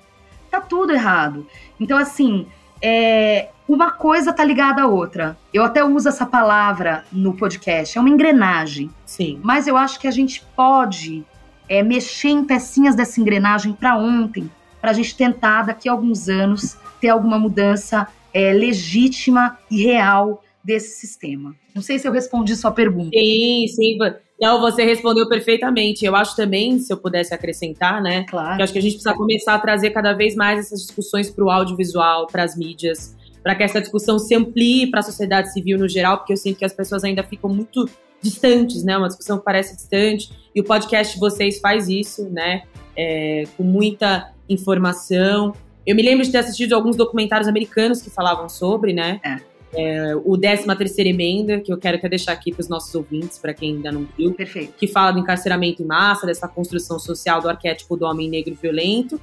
Tá 0.48 0.61
tudo 0.61 0.92
errado. 0.92 1.46
Então, 1.80 1.98
assim, 1.98 2.46
é, 2.82 3.48
uma 3.68 3.90
coisa 3.90 4.32
tá 4.32 4.44
ligada 4.44 4.82
à 4.82 4.86
outra. 4.86 5.36
Eu 5.52 5.64
até 5.64 5.84
uso 5.84 6.08
essa 6.08 6.26
palavra 6.26 7.04
no 7.12 7.34
podcast, 7.34 7.96
é 7.96 8.00
uma 8.00 8.10
engrenagem. 8.10 8.90
Sim. 9.06 9.38
Mas 9.42 9.66
eu 9.66 9.76
acho 9.76 10.00
que 10.00 10.08
a 10.08 10.10
gente 10.10 10.42
pode 10.56 11.24
é, 11.68 11.82
mexer 11.82 12.30
em 12.30 12.44
pecinhas 12.44 12.94
dessa 12.94 13.20
engrenagem 13.20 13.72
para 13.72 13.96
ontem, 13.96 14.50
para 14.80 14.90
a 14.90 14.94
gente 14.94 15.14
tentar, 15.16 15.62
daqui 15.62 15.88
a 15.88 15.92
alguns 15.92 16.28
anos, 16.28 16.76
ter 17.00 17.10
alguma 17.10 17.38
mudança 17.38 18.08
é, 18.32 18.52
legítima 18.52 19.58
e 19.70 19.82
real 19.84 20.42
desse 20.62 20.98
sistema. 20.98 21.54
Não 21.74 21.82
sei 21.82 21.98
se 21.98 22.08
eu 22.08 22.12
respondi 22.12 22.54
sua 22.56 22.72
pergunta. 22.72 23.10
Sim, 23.16 23.66
sim. 23.68 23.98
Não, 24.40 24.61
você 24.61 24.85
respondeu 24.85 25.29
perfeitamente. 25.29 26.05
Eu 26.05 26.16
acho 26.16 26.35
também, 26.35 26.79
se 26.79 26.92
eu 26.92 26.96
pudesse 26.96 27.35
acrescentar, 27.35 28.03
né? 28.03 28.24
Claro. 28.24 28.57
Que 28.57 28.62
acho 28.62 28.72
que 28.72 28.79
a 28.79 28.83
gente 28.83 28.94
precisa 28.94 29.14
começar 29.14 29.55
a 29.55 29.59
trazer 29.59 29.90
cada 29.90 30.14
vez 30.14 30.35
mais 30.35 30.59
essas 30.59 30.81
discussões 30.81 31.31
para 31.31 31.44
o 31.44 31.50
audiovisual, 31.50 32.26
para 32.26 32.42
as 32.42 32.57
mídias, 32.57 33.14
para 33.42 33.55
que 33.55 33.62
essa 33.62 33.81
discussão 33.81 34.18
se 34.18 34.35
amplie 34.35 34.90
para 34.90 35.00
a 35.00 35.03
sociedade 35.03 35.53
civil 35.53 35.79
no 35.79 35.88
geral, 35.88 36.18
porque 36.18 36.33
eu 36.33 36.37
sinto 36.38 36.59
que 36.59 36.64
as 36.64 36.72
pessoas 36.72 37.05
ainda 37.05 37.22
ficam 37.22 37.50
muito 37.50 37.88
distantes, 38.22 38.83
né? 38.83 38.96
Uma 38.96 39.09
discussão 39.09 39.38
que 39.38 39.44
parece 39.44 39.76
distante. 39.76 40.31
E 40.55 40.61
o 40.61 40.64
podcast 40.64 41.14
de 41.14 41.20
vocês 41.20 41.61
faz 41.61 41.88
isso, 41.88 42.29
né? 42.31 42.62
É, 42.96 43.44
com 43.57 43.62
muita 43.62 44.33
informação. 44.48 45.55
Eu 45.87 45.94
me 45.94 46.03
lembro 46.03 46.24
de 46.24 46.33
ter 46.33 46.38
assistido 46.38 46.74
alguns 46.74 46.96
documentários 46.96 47.48
americanos 47.48 48.00
que 48.00 48.11
falavam 48.11 48.48
sobre, 48.48 48.92
né? 48.92 49.20
É. 49.24 49.49
É, 49.72 50.14
o 50.24 50.37
13 50.37 50.66
terceira 50.76 51.11
emenda, 51.11 51.61
que 51.61 51.72
eu 51.72 51.78
quero 51.78 51.96
até 51.96 52.09
deixar 52.09 52.33
aqui 52.33 52.52
para 52.52 52.61
os 52.61 52.68
nossos 52.68 52.94
ouvintes, 52.94 53.38
para 53.38 53.54
quem 53.54 53.76
ainda 53.76 53.92
não 53.92 54.06
viu. 54.16 54.35
Perfeito. 54.35 54.74
Que 54.76 54.87
fala 54.87 55.12
do 55.12 55.18
encarceramento 55.18 55.83
em 55.83 55.87
massa, 55.87 56.26
dessa 56.26 56.48
construção 56.48 56.98
social 56.98 57.40
do 57.40 57.48
arquétipo 57.48 57.96
do 57.96 58.04
homem 58.04 58.28
negro 58.28 58.56
violento. 58.61 59.20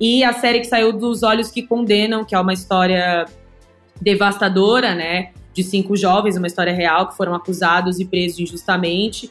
E 0.00 0.22
a 0.22 0.32
série 0.32 0.60
que 0.60 0.66
saiu 0.66 0.92
dos 0.92 1.22
Olhos 1.22 1.50
que 1.50 1.62
Condenam, 1.62 2.24
que 2.24 2.34
é 2.34 2.38
uma 2.38 2.52
história 2.52 3.26
devastadora, 4.00 4.94
né? 4.94 5.32
de 5.58 5.64
cinco 5.64 5.96
jovens, 5.96 6.36
uma 6.36 6.46
história 6.46 6.72
real, 6.72 7.08
que 7.08 7.16
foram 7.16 7.34
acusados 7.34 7.98
e 7.98 8.04
presos 8.04 8.38
injustamente. 8.38 9.28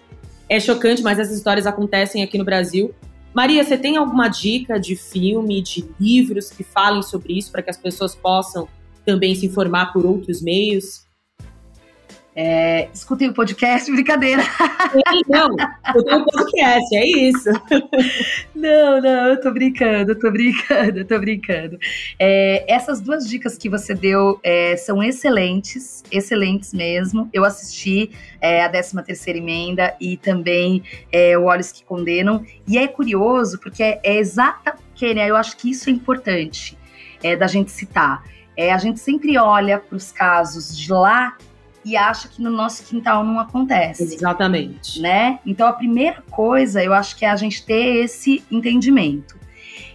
É 0.50 0.60
chocante, 0.60 1.02
mas 1.02 1.20
essas 1.20 1.38
histórias 1.38 1.66
acontecem 1.66 2.22
aqui 2.22 2.38
no 2.38 2.44
Brasil. 2.44 2.94
Maria, 3.34 3.64
você 3.64 3.78
tem 3.78 3.96
alguma 3.96 4.28
dica 4.28 4.78
de 4.78 4.94
filme, 4.94 5.62
de 5.62 5.86
livros 5.98 6.50
que 6.50 6.66
falem 6.66 7.02
sobre 7.02 7.38
isso, 7.38 7.50
para 7.50 7.62
que 7.62 7.70
as 7.70 7.78
pessoas 7.78 8.14
possam 8.14 8.68
também 9.08 9.34
se 9.34 9.46
informar 9.46 9.94
por 9.94 10.06
outros 10.06 10.42
meios? 10.42 11.08
É, 12.40 12.88
escutem 12.94 13.30
o 13.30 13.34
podcast, 13.34 13.92
brincadeira. 13.92 14.44
não, 15.28 15.56
escutem 15.88 16.16
o 16.18 16.26
podcast, 16.26 16.96
é 16.96 17.06
isso. 17.08 17.50
Não, 18.54 19.02
não, 19.02 19.28
eu 19.30 19.42
tô 19.42 19.52
brincando, 19.52 20.12
eu 20.12 20.20
tô 20.20 20.30
brincando, 20.30 21.00
eu 21.00 21.06
tô 21.06 21.18
brincando. 21.18 21.80
É, 22.20 22.64
essas 22.72 23.02
duas 23.02 23.28
dicas 23.28 23.58
que 23.58 23.68
você 23.68 23.96
deu 23.96 24.40
é, 24.44 24.76
são 24.78 25.02
excelentes, 25.02 26.04
excelentes 26.12 26.74
mesmo. 26.76 27.28
Eu 27.34 27.44
assisti 27.44 28.12
é, 28.40 28.64
a 28.64 28.70
13 28.70 29.04
terceira 29.04 29.40
emenda 29.40 29.96
e 30.00 30.16
também 30.18 30.84
é, 31.12 31.36
o 31.40 31.46
Olhos 31.46 31.72
que 31.72 31.84
Condenam. 31.84 32.46
E 32.68 32.78
é 32.78 32.88
curioso, 32.88 33.58
porque 33.60 33.82
é, 33.82 34.00
é 34.04 34.18
exata, 34.18 34.76
Kênia, 34.94 35.26
eu 35.26 35.36
acho 35.36 35.58
que 35.58 35.72
isso 35.72 35.90
é 35.90 35.94
importante 35.94 36.78
da 37.40 37.48
gente 37.48 37.72
citar. 37.72 38.24
É, 38.58 38.74
a 38.74 38.78
gente 38.78 39.00
sempre 39.00 39.38
olha 39.38 39.78
para 39.78 39.96
os 39.96 40.12
casos 40.12 40.76
de 40.76 40.92
lá 40.92 41.38
e 41.86 41.96
acha 41.96 42.28
que 42.28 42.42
no 42.42 42.50
nosso 42.50 42.84
quintal 42.84 43.24
não 43.24 43.40
acontece. 43.40 44.04
Exatamente. 44.04 45.00
Né? 45.00 45.40
Então 45.46 45.68
a 45.68 45.74
primeira 45.74 46.22
coisa, 46.30 46.84
eu 46.84 46.94
acho 46.94 47.16
que 47.16 47.24
é 47.24 47.30
a 47.30 47.36
gente 47.36 47.64
ter 47.66 48.04
esse 48.04 48.44
entendimento. 48.52 49.38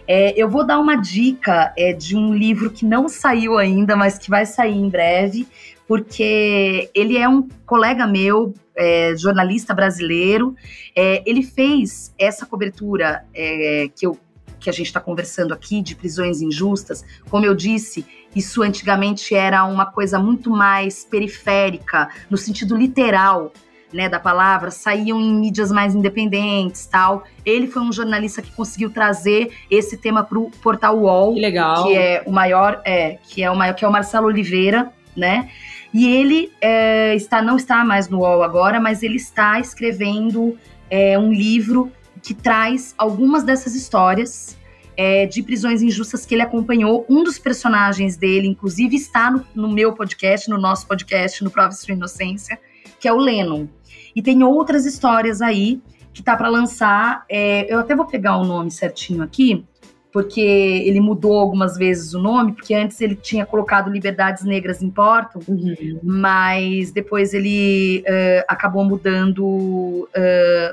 É, 0.07 0.33
eu 0.35 0.49
vou 0.49 0.65
dar 0.65 0.79
uma 0.79 0.95
dica 0.95 1.71
é, 1.77 1.93
de 1.93 2.15
um 2.15 2.33
livro 2.33 2.71
que 2.71 2.85
não 2.85 3.07
saiu 3.07 3.57
ainda, 3.57 3.95
mas 3.95 4.17
que 4.17 4.29
vai 4.29 4.45
sair 4.45 4.75
em 4.75 4.89
breve, 4.89 5.47
porque 5.87 6.89
ele 6.93 7.17
é 7.17 7.27
um 7.27 7.47
colega 7.65 8.07
meu, 8.07 8.53
é, 8.75 9.15
jornalista 9.15 9.73
brasileiro. 9.73 10.55
É, 10.95 11.21
ele 11.25 11.43
fez 11.43 12.13
essa 12.17 12.45
cobertura 12.45 13.25
é, 13.33 13.89
que 13.95 14.05
eu 14.05 14.17
que 14.63 14.69
a 14.69 14.73
gente 14.73 14.87
está 14.87 14.99
conversando 14.99 15.53
aqui 15.53 15.81
de 15.81 15.95
prisões 15.95 16.41
injustas, 16.41 17.03
como 17.29 17.45
eu 17.45 17.53
disse, 17.53 18.05
isso 18.33 18.63
antigamente 18.63 19.35
era 19.35 19.63
uma 19.65 19.85
coisa 19.85 20.17
muito 20.17 20.49
mais 20.49 21.03
periférica, 21.03 22.09
no 22.29 22.37
sentido 22.37 22.75
literal. 22.75 23.51
Né, 23.91 24.09
da 24.09 24.19
palavra, 24.19 24.71
saíam 24.71 25.21
em 25.21 25.31
mídias 25.31 25.71
mais 25.71 25.93
independentes, 25.93 26.87
tal. 26.87 27.25
Ele 27.45 27.67
foi 27.67 27.79
um 27.83 27.91
jornalista 27.91 28.41
que 28.41 28.51
conseguiu 28.51 28.89
trazer 28.89 29.51
esse 29.69 29.97
tema 29.97 30.23
para 30.23 30.39
o 30.39 30.49
portal 30.49 30.97
UOL, 30.97 31.35
que, 31.35 31.39
legal. 31.39 31.83
que 31.83 31.95
é 31.95 32.23
o 32.25 32.31
maior, 32.31 32.81
é, 32.85 33.19
que 33.29 33.43
é 33.43 33.51
o 33.51 33.55
maior, 33.55 33.75
que 33.75 33.85
é 33.85 33.87
o 33.87 33.91
Marcelo 33.91 34.25
Oliveira, 34.25 34.91
né? 35.15 35.47
E 35.93 36.07
ele 36.07 36.51
é, 36.59 37.13
está 37.13 37.39
não 37.39 37.55
está 37.55 37.85
mais 37.85 38.09
no 38.09 38.21
UOL 38.21 38.41
agora, 38.41 38.79
mas 38.79 39.03
ele 39.03 39.17
está 39.17 39.59
escrevendo 39.59 40.57
é, 40.89 41.17
um 41.19 41.31
livro 41.31 41.91
que 42.23 42.33
traz 42.33 42.95
algumas 42.97 43.43
dessas 43.43 43.75
histórias 43.75 44.57
é, 44.95 45.25
de 45.25 45.43
prisões 45.43 45.81
injustas 45.81 46.25
que 46.25 46.33
ele 46.33 46.41
acompanhou. 46.41 47.05
Um 47.09 47.23
dos 47.23 47.37
personagens 47.37 48.15
dele, 48.15 48.47
inclusive, 48.47 48.95
está 48.95 49.29
no, 49.29 49.45
no 49.53 49.69
meu 49.69 49.93
podcast, 49.93 50.49
no 50.49 50.57
nosso 50.57 50.87
podcast, 50.87 51.43
no 51.43 51.51
Prova 51.51 51.71
Sua 51.71 51.93
Inocência, 51.93 52.59
que 52.99 53.07
é 53.07 53.13
o 53.13 53.17
Lennon. 53.17 53.67
E 54.15 54.21
tem 54.21 54.41
outras 54.43 54.85
histórias 54.85 55.41
aí 55.41 55.81
que 56.13 56.23
tá 56.23 56.37
para 56.37 56.47
lançar. 56.47 57.25
É, 57.29 57.71
eu 57.71 57.79
até 57.79 57.95
vou 57.95 58.05
pegar 58.05 58.37
o 58.37 58.45
nome 58.45 58.71
certinho 58.71 59.21
aqui, 59.21 59.65
porque 60.13 60.39
ele 60.39 61.01
mudou 61.01 61.39
algumas 61.39 61.75
vezes 61.75 62.13
o 62.13 62.21
nome, 62.21 62.53
porque 62.53 62.75
antes 62.75 63.01
ele 63.01 63.15
tinha 63.15 63.47
colocado 63.47 63.89
Liberdades 63.89 64.43
Negras 64.43 64.83
Importam, 64.83 65.41
uhum. 65.47 65.99
mas 66.03 66.91
depois 66.91 67.33
ele 67.33 68.03
uh, 68.07 68.45
acabou 68.47 68.85
mudando 68.85 69.43
uh, 69.43 70.07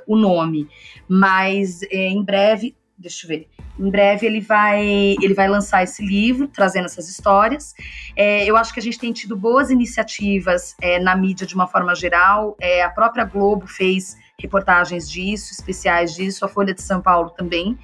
o 0.06 0.14
nome. 0.14 0.68
Mas 1.08 1.80
uh, 1.80 1.86
em 1.90 2.22
breve, 2.22 2.76
deixa 2.98 3.24
eu 3.24 3.28
ver. 3.28 3.48
Em 3.78 3.90
breve 3.90 4.26
ele 4.26 4.42
vai, 4.42 5.16
ele 5.22 5.32
vai 5.32 5.48
lançar 5.48 5.82
esse 5.82 6.04
livro, 6.04 6.46
trazendo 6.46 6.84
essas 6.84 7.08
histórias. 7.08 7.74
É, 8.14 8.44
eu 8.44 8.58
acho 8.58 8.74
que 8.74 8.80
a 8.80 8.82
gente 8.82 8.98
tem 8.98 9.10
tido 9.10 9.34
boas 9.34 9.70
iniciativas 9.70 10.76
é, 10.82 10.98
na 10.98 11.16
mídia 11.16 11.46
de 11.46 11.54
uma 11.54 11.66
forma 11.66 11.94
geral. 11.94 12.54
É, 12.60 12.82
a 12.82 12.90
própria 12.90 13.24
Globo 13.24 13.66
fez 13.66 14.18
reportagens 14.40 15.10
disso, 15.10 15.52
especiais 15.52 16.14
disso, 16.14 16.44
a 16.44 16.48
Folha 16.48 16.74
de 16.74 16.82
São 16.82 17.00
Paulo 17.00 17.30
também. 17.30 17.76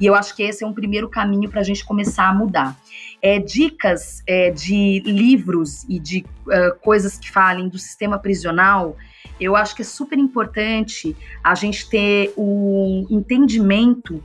E 0.00 0.06
eu 0.06 0.14
acho 0.14 0.34
que 0.34 0.42
esse 0.42 0.64
é 0.64 0.66
um 0.66 0.72
primeiro 0.72 1.08
caminho 1.08 1.48
para 1.50 1.60
a 1.60 1.64
gente 1.64 1.84
começar 1.84 2.28
a 2.28 2.34
mudar. 2.34 2.76
É, 3.22 3.38
dicas 3.38 4.22
é, 4.26 4.50
de 4.50 5.00
livros 5.00 5.84
e 5.88 5.98
de 5.98 6.24
uh, 6.46 6.78
coisas 6.80 7.18
que 7.18 7.30
falem 7.30 7.68
do 7.68 7.78
sistema 7.78 8.18
prisional, 8.18 8.96
eu 9.40 9.56
acho 9.56 9.74
que 9.74 9.82
é 9.82 9.84
super 9.84 10.18
importante 10.18 11.16
a 11.42 11.54
gente 11.54 11.88
ter 11.88 12.32
o 12.36 13.06
entendimento 13.10 14.16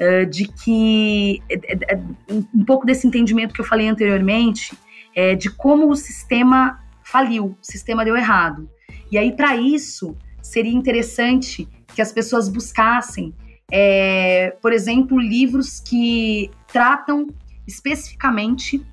uh, 0.00 0.26
de 0.28 0.46
que 0.46 1.42
uh, 1.50 2.44
um 2.54 2.64
pouco 2.64 2.86
desse 2.86 3.06
entendimento 3.06 3.54
que 3.54 3.60
eu 3.60 3.64
falei 3.64 3.88
anteriormente, 3.88 4.76
é, 5.14 5.34
de 5.34 5.50
como 5.50 5.90
o 5.90 5.96
sistema 5.96 6.80
faliu, 7.02 7.56
o 7.60 7.64
sistema 7.64 8.04
deu 8.04 8.16
errado. 8.16 8.68
E 9.10 9.18
aí, 9.18 9.32
para 9.32 9.56
isso, 9.56 10.16
seria 10.42 10.72
interessante 10.72 11.68
que 11.94 12.02
as 12.02 12.12
pessoas 12.12 12.48
buscassem, 12.48 13.34
é, 13.70 14.56
por 14.62 14.72
exemplo, 14.72 15.18
livros 15.18 15.80
que 15.80 16.50
tratam 16.72 17.28
especificamente 17.66 18.84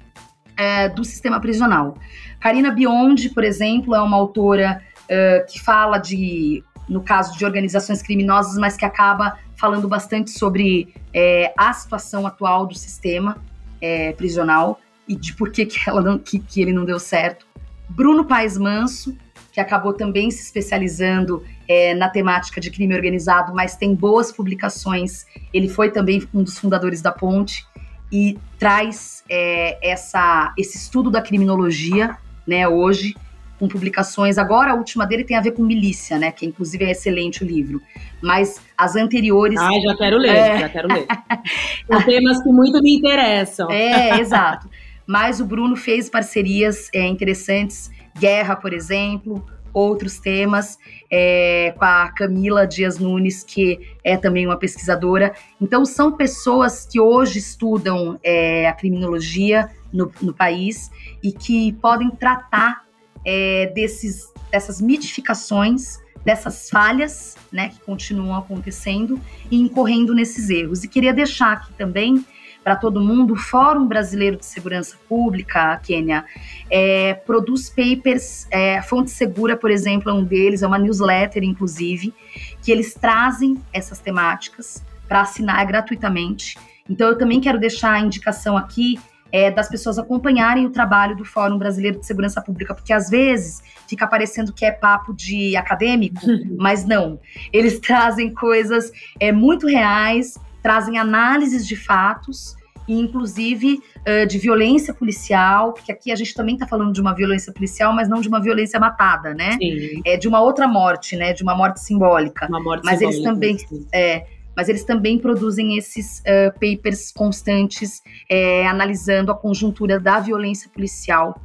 é, 0.55 0.89
do 0.89 1.03
sistema 1.03 1.39
prisional. 1.39 1.95
Karina 2.39 2.71
Biondi, 2.71 3.29
por 3.29 3.43
exemplo, 3.43 3.95
é 3.95 4.01
uma 4.01 4.17
autora 4.17 4.81
é, 5.07 5.45
que 5.47 5.59
fala 5.61 5.97
de, 5.97 6.63
no 6.89 7.01
caso 7.01 7.37
de 7.37 7.45
organizações 7.45 8.01
criminosas, 8.01 8.57
mas 8.57 8.75
que 8.75 8.85
acaba 8.85 9.37
falando 9.55 9.87
bastante 9.87 10.31
sobre 10.31 10.93
é, 11.13 11.53
a 11.57 11.73
situação 11.73 12.27
atual 12.27 12.65
do 12.65 12.75
sistema 12.75 13.37
é, 13.81 14.11
prisional 14.13 14.79
e 15.07 15.15
de 15.15 15.33
por 15.33 15.51
que, 15.51 15.65
que, 15.65 15.89
ela 15.89 16.01
não, 16.01 16.17
que, 16.17 16.39
que 16.39 16.61
ele 16.61 16.73
não 16.73 16.85
deu 16.85 16.99
certo. 16.99 17.45
Bruno 17.89 18.25
Paes 18.25 18.57
Manso, 18.57 19.17
que 19.57 19.61
acabou 19.61 19.91
também 19.91 20.29
se 20.29 20.43
especializando 20.43 21.43
é, 21.67 21.95
na 21.95 22.07
temática 22.07 22.61
de 22.61 22.69
crime 22.69 22.93
organizado, 22.93 23.55
mas 23.55 23.75
tem 23.75 23.95
boas 23.95 24.31
publicações. 24.31 25.25
Ele 25.51 25.67
foi 25.67 25.89
também 25.89 26.21
um 26.31 26.43
dos 26.43 26.59
fundadores 26.59 27.01
da 27.01 27.11
Ponte 27.11 27.65
e 28.11 28.37
traz 28.59 29.23
é, 29.27 29.79
essa, 29.81 30.53
esse 30.59 30.77
estudo 30.77 31.09
da 31.09 31.23
criminologia, 31.23 32.15
né, 32.45 32.67
hoje, 32.67 33.15
com 33.57 33.67
publicações. 33.67 34.37
Agora, 34.37 34.73
a 34.73 34.75
última 34.75 35.07
dele 35.07 35.23
tem 35.23 35.35
a 35.35 35.41
ver 35.41 35.53
com 35.53 35.63
milícia, 35.63 36.19
né, 36.19 36.31
que 36.31 36.45
inclusive 36.45 36.85
é 36.85 36.91
excelente 36.91 37.43
o 37.43 37.47
livro. 37.47 37.81
Mas 38.21 38.61
as 38.77 38.95
anteriores. 38.95 39.59
Ah, 39.59 39.71
já 39.83 39.97
quero 39.97 40.19
ler, 40.19 40.35
é... 40.35 40.59
já 40.59 40.69
quero 40.69 40.87
ler. 40.87 41.07
São 41.91 42.03
temas 42.03 42.43
que 42.43 42.49
muito 42.49 42.79
me 42.79 42.95
interessam. 42.95 43.71
É, 43.71 44.19
exato. 44.19 44.69
Mas 45.07 45.39
o 45.39 45.45
Bruno 45.45 45.75
fez 45.75 46.11
parcerias 46.11 46.91
é, 46.93 47.07
interessantes, 47.07 47.89
guerra, 48.19 48.55
por 48.55 48.73
exemplo, 48.73 49.45
outros 49.73 50.17
temas, 50.17 50.79
é, 51.09 51.73
com 51.77 51.85
a 51.85 52.11
Camila 52.11 52.65
Dias 52.65 52.97
Nunes, 52.97 53.43
que 53.43 53.79
é 54.03 54.17
também 54.17 54.45
uma 54.45 54.57
pesquisadora. 54.57 55.33
Então, 55.61 55.85
são 55.85 56.11
pessoas 56.13 56.85
que 56.85 56.99
hoje 56.99 57.37
estudam 57.37 58.19
é, 58.23 58.67
a 58.67 58.73
criminologia 58.73 59.69
no, 59.93 60.11
no, 60.21 60.33
país 60.33 60.89
e 61.23 61.31
que 61.31 61.73
podem 61.73 62.09
tratar 62.09 62.85
é, 63.23 63.71
desses, 63.75 64.33
dessas 64.51 64.81
mitificações, 64.81 65.99
dessas 66.25 66.69
falhas 66.69 67.37
né, 67.51 67.69
que 67.69 67.79
continuam 67.81 68.35
acontecendo 68.35 69.19
e 69.51 69.57
incorrendo 69.59 70.13
nesses 70.13 70.49
erros. 70.49 70.83
E 70.83 70.87
queria 70.87 71.13
deixar 71.13 71.53
aqui 71.53 71.73
também 71.73 72.25
para 72.67 72.75
todo 72.75 72.99
mundo, 72.99 73.31
o 73.31 73.37
Fórum 73.37 73.87
Brasileiro 73.87 74.35
de 74.35 74.45
Segurança 74.45 74.97
Pública, 75.07 75.79
Quênia, 75.81 76.25
é, 76.69 77.13
produz 77.13 77.69
papers, 77.69 78.45
é, 78.51 78.81
Fonte 78.81 79.09
Segura, 79.09 79.55
por 79.55 79.71
exemplo, 79.71 80.09
é 80.09 80.13
um 80.13 80.21
deles, 80.21 80.61
é 80.61 80.67
uma 80.67 80.77
newsletter, 80.77 81.45
inclusive, 81.45 82.13
que 82.61 82.69
eles 82.69 82.93
trazem 82.93 83.55
essas 83.71 83.99
temáticas 83.99 84.83
para 85.07 85.21
assinar 85.21 85.65
gratuitamente. 85.65 86.57
Então, 86.89 87.07
eu 87.07 87.17
também 87.17 87.39
quero 87.39 87.57
deixar 87.57 87.93
a 87.93 88.01
indicação 88.01 88.57
aqui 88.57 88.99
é, 89.31 89.49
das 89.49 89.69
pessoas 89.69 89.97
acompanharem 89.97 90.65
o 90.65 90.69
trabalho 90.69 91.15
do 91.15 91.23
Fórum 91.23 91.57
Brasileiro 91.57 92.01
de 92.01 92.05
Segurança 92.05 92.41
Pública, 92.41 92.75
porque 92.75 92.91
às 92.91 93.09
vezes 93.09 93.63
fica 93.87 94.05
parecendo 94.05 94.51
que 94.51 94.65
é 94.65 94.73
papo 94.73 95.13
de 95.13 95.55
acadêmico, 95.55 96.19
mas 96.59 96.83
não. 96.83 97.17
Eles 97.53 97.79
trazem 97.79 98.33
coisas 98.33 98.91
é, 99.21 99.31
muito 99.31 99.67
reais, 99.67 100.37
trazem 100.61 100.97
análises 100.97 101.65
de 101.65 101.77
fatos 101.77 102.56
e 102.87 102.99
inclusive 102.99 103.81
uh, 103.99 104.25
de 104.27 104.37
violência 104.37 104.93
policial, 104.93 105.73
porque 105.73 105.91
aqui 105.91 106.11
a 106.11 106.15
gente 106.15 106.33
também 106.33 106.55
está 106.55 106.65
falando 106.65 106.93
de 106.93 107.01
uma 107.01 107.13
violência 107.13 107.51
policial, 107.51 107.93
mas 107.93 108.07
não 108.07 108.21
de 108.21 108.27
uma 108.27 108.41
violência 108.41 108.79
matada, 108.79 109.33
né? 109.33 109.53
Sim. 109.53 110.01
É 110.05 110.17
de 110.17 110.27
uma 110.27 110.41
outra 110.41 110.67
morte, 110.67 111.15
né? 111.15 111.33
De 111.33 111.43
uma 111.43 111.55
morte 111.55 111.79
simbólica. 111.79 112.47
Uma 112.47 112.61
morte 112.61 112.85
mas 112.85 112.99
simbólica, 112.99 113.29
eles 113.29 113.63
também, 113.63 113.87
é, 113.93 114.25
mas 114.55 114.69
eles 114.69 114.83
também 114.83 115.19
produzem 115.19 115.77
esses 115.77 116.19
uh, 116.21 116.51
papers 116.53 117.11
constantes, 117.11 118.01
é, 118.29 118.65
analisando 118.65 119.31
a 119.31 119.35
conjuntura 119.35 119.99
da 119.99 120.19
violência 120.19 120.69
policial 120.69 121.39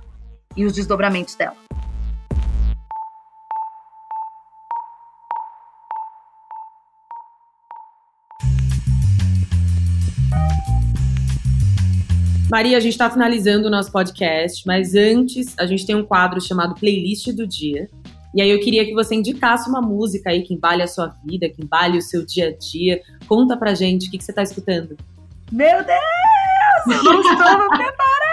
e 0.56 0.64
os 0.64 0.72
desdobramentos 0.72 1.34
dela. 1.34 1.56
Maria, 12.52 12.76
a 12.76 12.80
gente 12.80 12.92
está 12.92 13.08
finalizando 13.08 13.66
o 13.66 13.70
nosso 13.70 13.90
podcast, 13.90 14.66
mas 14.66 14.94
antes 14.94 15.58
a 15.58 15.64
gente 15.64 15.86
tem 15.86 15.96
um 15.96 16.04
quadro 16.04 16.38
chamado 16.38 16.74
Playlist 16.74 17.28
do 17.28 17.46
Dia. 17.46 17.88
E 18.34 18.42
aí 18.42 18.50
eu 18.50 18.60
queria 18.60 18.84
que 18.84 18.92
você 18.92 19.14
indicasse 19.14 19.70
uma 19.70 19.80
música 19.80 20.28
aí 20.28 20.42
que 20.42 20.52
embale 20.52 20.82
a 20.82 20.86
sua 20.86 21.16
vida, 21.24 21.48
que 21.48 21.62
embale 21.62 21.96
o 21.96 22.02
seu 22.02 22.26
dia 22.26 22.48
a 22.48 22.52
dia. 22.54 23.00
Conta 23.26 23.56
pra 23.56 23.74
gente 23.74 24.06
o 24.06 24.10
que, 24.10 24.18
que 24.18 24.24
você 24.24 24.32
está 24.32 24.42
escutando. 24.42 24.98
Meu 25.50 25.78
Deus! 25.82 26.98
Eu 26.98 27.04
não 27.04 27.20
estou 27.22 27.68
preparada! 27.70 28.31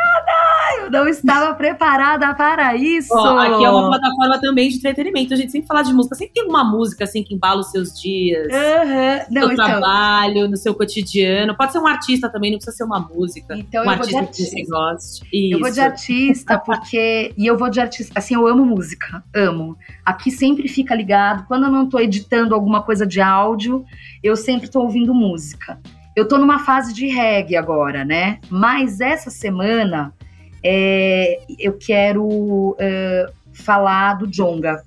Eu 0.78 0.92
não 0.92 1.08
estava 1.08 1.54
preparada 1.56 2.34
para 2.34 2.76
isso. 2.76 3.14
Ó, 3.14 3.38
aqui 3.38 3.64
é 3.64 3.70
uma 3.70 3.90
plataforma 3.90 4.40
também 4.40 4.70
de 4.70 4.78
entretenimento. 4.78 5.34
A 5.34 5.38
gente 5.38 5.52
sempre 5.52 5.68
fala 5.68 5.82
de 5.82 5.94
música. 5.94 6.16
Sempre 6.16 6.34
tem 6.34 6.46
uma 6.46 6.64
música 6.64 7.04
assim 7.04 7.24
que 7.24 7.34
embala 7.34 7.62
os 7.62 7.72
seus 7.72 8.00
dias. 8.00 8.48
Uhum. 8.48 9.34
No 9.34 9.42
seu 9.42 9.52
então... 9.54 9.66
trabalho, 9.66 10.48
no 10.48 10.58
seu 10.58 10.74
cotidiano. 10.74 11.56
Pode 11.56 11.72
ser 11.72 11.80
um 11.80 11.88
artista 11.88 12.30
também, 12.30 12.52
não 12.52 12.58
precisa 12.58 12.78
ser 12.78 12.84
uma 12.84 13.00
música. 13.00 13.58
Então, 13.58 13.84
um 13.84 13.86
eu 13.86 13.92
artista, 13.92 14.12
vou 14.12 14.22
de 14.22 14.28
artista 14.28 14.56
que 14.56 14.66
você 14.66 14.72
goste. 14.72 15.26
Isso. 15.34 15.54
Eu 15.54 15.60
vou 15.60 15.72
de 15.72 15.82
artista, 15.82 16.58
porque. 16.60 17.34
e 17.38 17.48
eu 17.48 17.58
vou 17.58 17.70
de 17.70 17.80
artista. 17.80 18.14
Assim, 18.16 18.36
eu 18.36 18.48
amo 18.48 18.66
música. 18.66 19.24
Amo. 19.34 19.78
Aqui 20.06 20.32
sempre 20.32 20.68
fica 20.68 20.96
ligado. 20.96 21.46
Quando 21.48 21.66
eu 21.66 21.72
não 21.72 21.86
estou 21.86 22.00
editando 22.00 22.54
alguma 22.54 22.84
coisa 22.84 23.06
de 23.06 23.22
áudio, 23.22 23.86
eu 24.24 24.36
sempre 24.36 24.66
estou 24.66 24.84
ouvindo 24.84 25.14
música. 25.14 25.80
Eu 26.16 26.28
tô 26.28 26.38
numa 26.38 26.60
fase 26.60 26.94
de 26.94 27.08
reggae 27.08 27.56
agora, 27.56 28.04
né? 28.04 28.40
Mas 28.50 29.00
essa 29.00 29.30
semana 29.30 30.14
é, 30.64 31.40
eu 31.58 31.78
quero 31.78 32.26
uh, 32.26 33.34
falar 33.54 34.16
do 34.16 34.28
Jonga. 34.28 34.84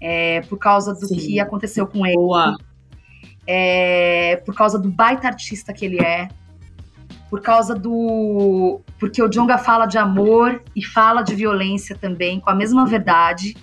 É, 0.00 0.42
por 0.42 0.58
causa 0.58 0.92
do 0.92 1.06
Sim. 1.06 1.16
que 1.16 1.40
aconteceu 1.40 1.86
com 1.86 2.06
ele. 2.06 2.18
É, 3.46 4.36
por 4.44 4.54
causa 4.54 4.78
do 4.78 4.90
baita 4.90 5.28
artista 5.28 5.72
que 5.72 5.84
ele 5.84 6.00
é. 6.00 6.28
Por 7.30 7.40
causa 7.40 7.74
do. 7.74 8.80
Porque 8.98 9.22
o 9.22 9.28
Jonga 9.28 9.58
fala 9.58 9.86
de 9.86 9.96
amor 9.96 10.62
e 10.76 10.84
fala 10.84 11.22
de 11.22 11.34
violência 11.34 11.96
também, 11.96 12.38
com 12.38 12.50
a 12.50 12.54
mesma 12.54 12.86
verdade. 12.86 13.56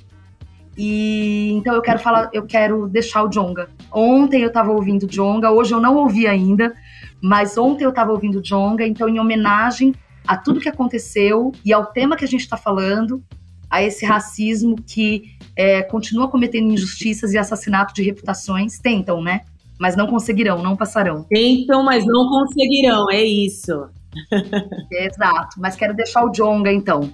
E 0.77 1.51
então 1.53 1.75
eu 1.75 1.81
quero 1.81 1.99
falar, 1.99 2.29
eu 2.33 2.45
quero 2.45 2.87
deixar 2.87 3.23
o 3.23 3.29
Jonga. 3.29 3.69
Ontem 3.91 4.41
eu 4.41 4.47
estava 4.47 4.71
ouvindo 4.71 5.05
Jonga, 5.05 5.51
hoje 5.51 5.73
eu 5.73 5.79
não 5.79 5.95
ouvi 5.95 6.27
ainda, 6.27 6.73
mas 7.21 7.57
ontem 7.57 7.83
eu 7.83 7.89
estava 7.91 8.11
ouvindo 8.11 8.41
Jonga, 8.41 8.85
então 8.85 9.07
em 9.07 9.19
homenagem 9.19 9.93
a 10.27 10.37
tudo 10.37 10.59
que 10.59 10.69
aconteceu 10.69 11.51
e 11.63 11.73
ao 11.73 11.85
tema 11.87 12.15
que 12.15 12.25
a 12.25 12.27
gente 12.27 12.41
está 12.41 12.57
falando, 12.57 13.23
a 13.69 13.81
esse 13.81 14.05
racismo 14.05 14.75
que 14.75 15.35
é, 15.55 15.81
continua 15.81 16.27
cometendo 16.27 16.71
injustiças 16.71 17.31
e 17.33 17.37
assassinato 17.37 17.93
de 17.93 18.03
reputações. 18.03 18.79
Tentam, 18.79 19.21
né? 19.23 19.41
Mas 19.79 19.95
não 19.95 20.07
conseguirão, 20.07 20.61
não 20.61 20.75
passarão. 20.75 21.23
Tentam, 21.23 21.83
mas 21.83 22.05
não 22.05 22.27
conseguirão, 22.27 23.09
é 23.09 23.23
isso. 23.23 23.89
Exato, 24.91 25.59
mas 25.59 25.75
quero 25.75 25.95
deixar 25.95 26.23
o 26.25 26.31
Jonga 26.31 26.71
então. 26.71 27.09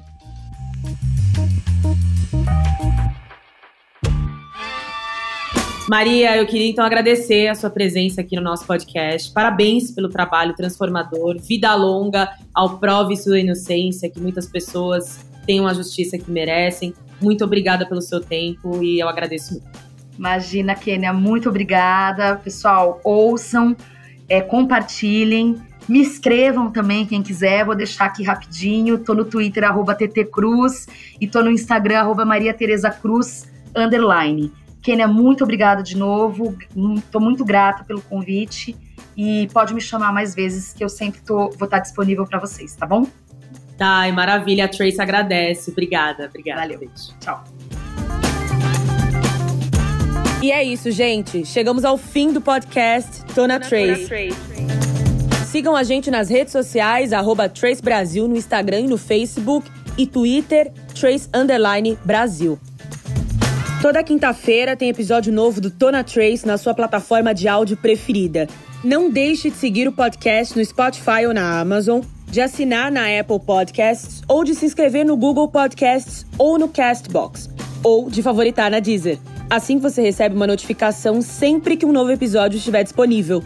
Maria, 5.90 6.36
eu 6.36 6.46
queria 6.46 6.70
então 6.70 6.84
agradecer 6.84 7.48
a 7.48 7.56
sua 7.56 7.70
presença 7.70 8.20
aqui 8.20 8.36
no 8.36 8.42
nosso 8.42 8.68
podcast. 8.68 9.32
Parabéns 9.32 9.90
pelo 9.90 10.10
trabalho 10.10 10.54
transformador. 10.54 11.40
Vida 11.40 11.74
longa 11.76 12.30
ao 12.54 12.78
Prove 12.78 13.16
Sua 13.16 13.40
Inocência, 13.40 14.10
que 14.10 14.20
muitas 14.20 14.46
pessoas 14.46 15.26
tenham 15.46 15.66
a 15.66 15.74
justiça 15.74 16.18
que 16.18 16.30
merecem. 16.30 16.94
Muito 17.22 17.46
obrigada 17.46 17.88
pelo 17.88 18.02
seu 18.02 18.20
tempo 18.20 18.84
e 18.84 19.00
eu 19.00 19.08
agradeço 19.08 19.54
muito. 19.54 19.80
Imagina, 20.20 20.76
Kênia, 20.76 21.14
muito 21.14 21.48
obrigada. 21.48 22.36
Pessoal, 22.36 23.00
ouçam, 23.02 23.74
é, 24.28 24.42
compartilhem. 24.42 25.56
Me 25.88 26.02
escrevam 26.02 26.70
também, 26.70 27.06
quem 27.06 27.24
quiser, 27.24 27.64
vou 27.64 27.74
deixar 27.76 28.08
aqui 28.08 28.24
rapidinho. 28.24 29.00
Tô 29.00 29.14
no 29.14 29.24
Twitter, 29.24 29.64
arroba 29.64 29.96
ttcruz, 29.96 30.86
e 31.22 31.26
tô 31.26 31.42
no 31.42 31.50
Instagram, 31.50 32.00
arroba 32.00 32.26
Maria 32.26 32.54
Tereza 32.54 32.90
Cruz, 32.90 33.50
underline. 33.74 34.52
Kênia, 34.82 35.08
muito 35.08 35.44
obrigada 35.44 35.84
de 35.84 35.98
novo. 35.98 36.58
Estou 36.96 37.22
muito 37.22 37.44
grata 37.44 37.84
pelo 37.84 38.02
convite 38.02 38.76
e 39.16 39.48
pode 39.52 39.74
me 39.74 39.82
chamar 39.82 40.14
mais 40.14 40.36
vezes 40.36 40.74
que 40.74 40.84
eu 40.84 40.90
sempre 40.90 41.22
tô, 41.22 41.50
vou 41.50 41.66
estar 41.66 41.80
disponível 41.80 42.26
para 42.26 42.40
vocês, 42.40 42.76
tá 42.76 42.86
bom? 42.86 43.06
Tá, 43.78 44.12
maravilha. 44.12 44.66
A 44.66 44.68
Trace 44.68 45.00
agradece. 45.00 45.72
Obrigada, 45.72 46.26
obrigada. 46.26 46.62
Valeu. 46.62 46.80
Beijo. 46.80 47.16
Tchau. 47.20 47.44
E 50.42 50.52
é 50.52 50.64
isso, 50.64 50.92
gente. 50.92 51.46
Chegamos 51.46 51.84
ao 51.84 51.98
fim 51.98 52.32
do 52.32 52.40
podcast 52.40 53.24
Tona 53.34 53.60
Trace. 53.60 54.08
Sigam 55.48 55.76
a 55.76 55.84
gente 55.84 56.12
nas 56.12 56.30
redes 56.30 56.52
sociais, 56.52 57.14
arroba 57.14 57.50
Trace 57.50 57.82
Brasil 57.82 58.28
no 58.28 58.36
Instagram 58.36 58.82
e 58.82 58.88
no 58.88 58.98
Facebook 58.98 59.70
e 59.98 60.06
Twitter, 60.06 60.72
Trace 60.94 61.28
Underline 61.34 61.98
Brasil. 62.06 62.60
Toda 63.80 64.04
quinta-feira 64.04 64.76
tem 64.76 64.90
episódio 64.90 65.32
novo 65.32 65.62
do 65.62 65.70
Tona 65.70 66.04
Trace 66.04 66.48
na 66.48 66.58
sua 66.58 66.74
plataforma 66.74 67.32
de 67.32 67.48
áudio 67.48 67.78
preferida. 67.78 68.48
Não 68.84 69.08
deixe 69.08 69.52
de 69.52 69.56
seguir 69.56 69.88
o 69.88 69.92
podcast 69.92 70.58
no 70.58 70.66
Spotify 70.66 71.28
ou 71.28 71.34
na 71.34 71.60
Amazon, 71.60 72.02
de 72.26 72.42
assinar 72.42 72.92
na 72.92 73.04
Apple 73.20 73.40
Podcasts 73.40 74.24
ou 74.28 74.44
de 74.44 74.56
se 74.56 74.66
inscrever 74.66 75.06
no 75.06 75.16
Google 75.16 75.48
Podcasts 75.48 76.26
ou 76.40 76.58
no 76.58 76.68
Castbox, 76.68 77.50
ou 77.84 78.10
de 78.10 78.24
favoritar 78.24 78.72
na 78.72 78.80
Deezer. 78.80 79.20
Assim 79.48 79.78
você 79.78 80.02
recebe 80.02 80.36
uma 80.36 80.48
notificação 80.48 81.22
sempre 81.22 81.78
que 81.78 81.86
um 81.86 81.92
novo 81.92 82.12
episódio 82.12 82.58
estiver 82.58 82.84
disponível. 82.84 83.44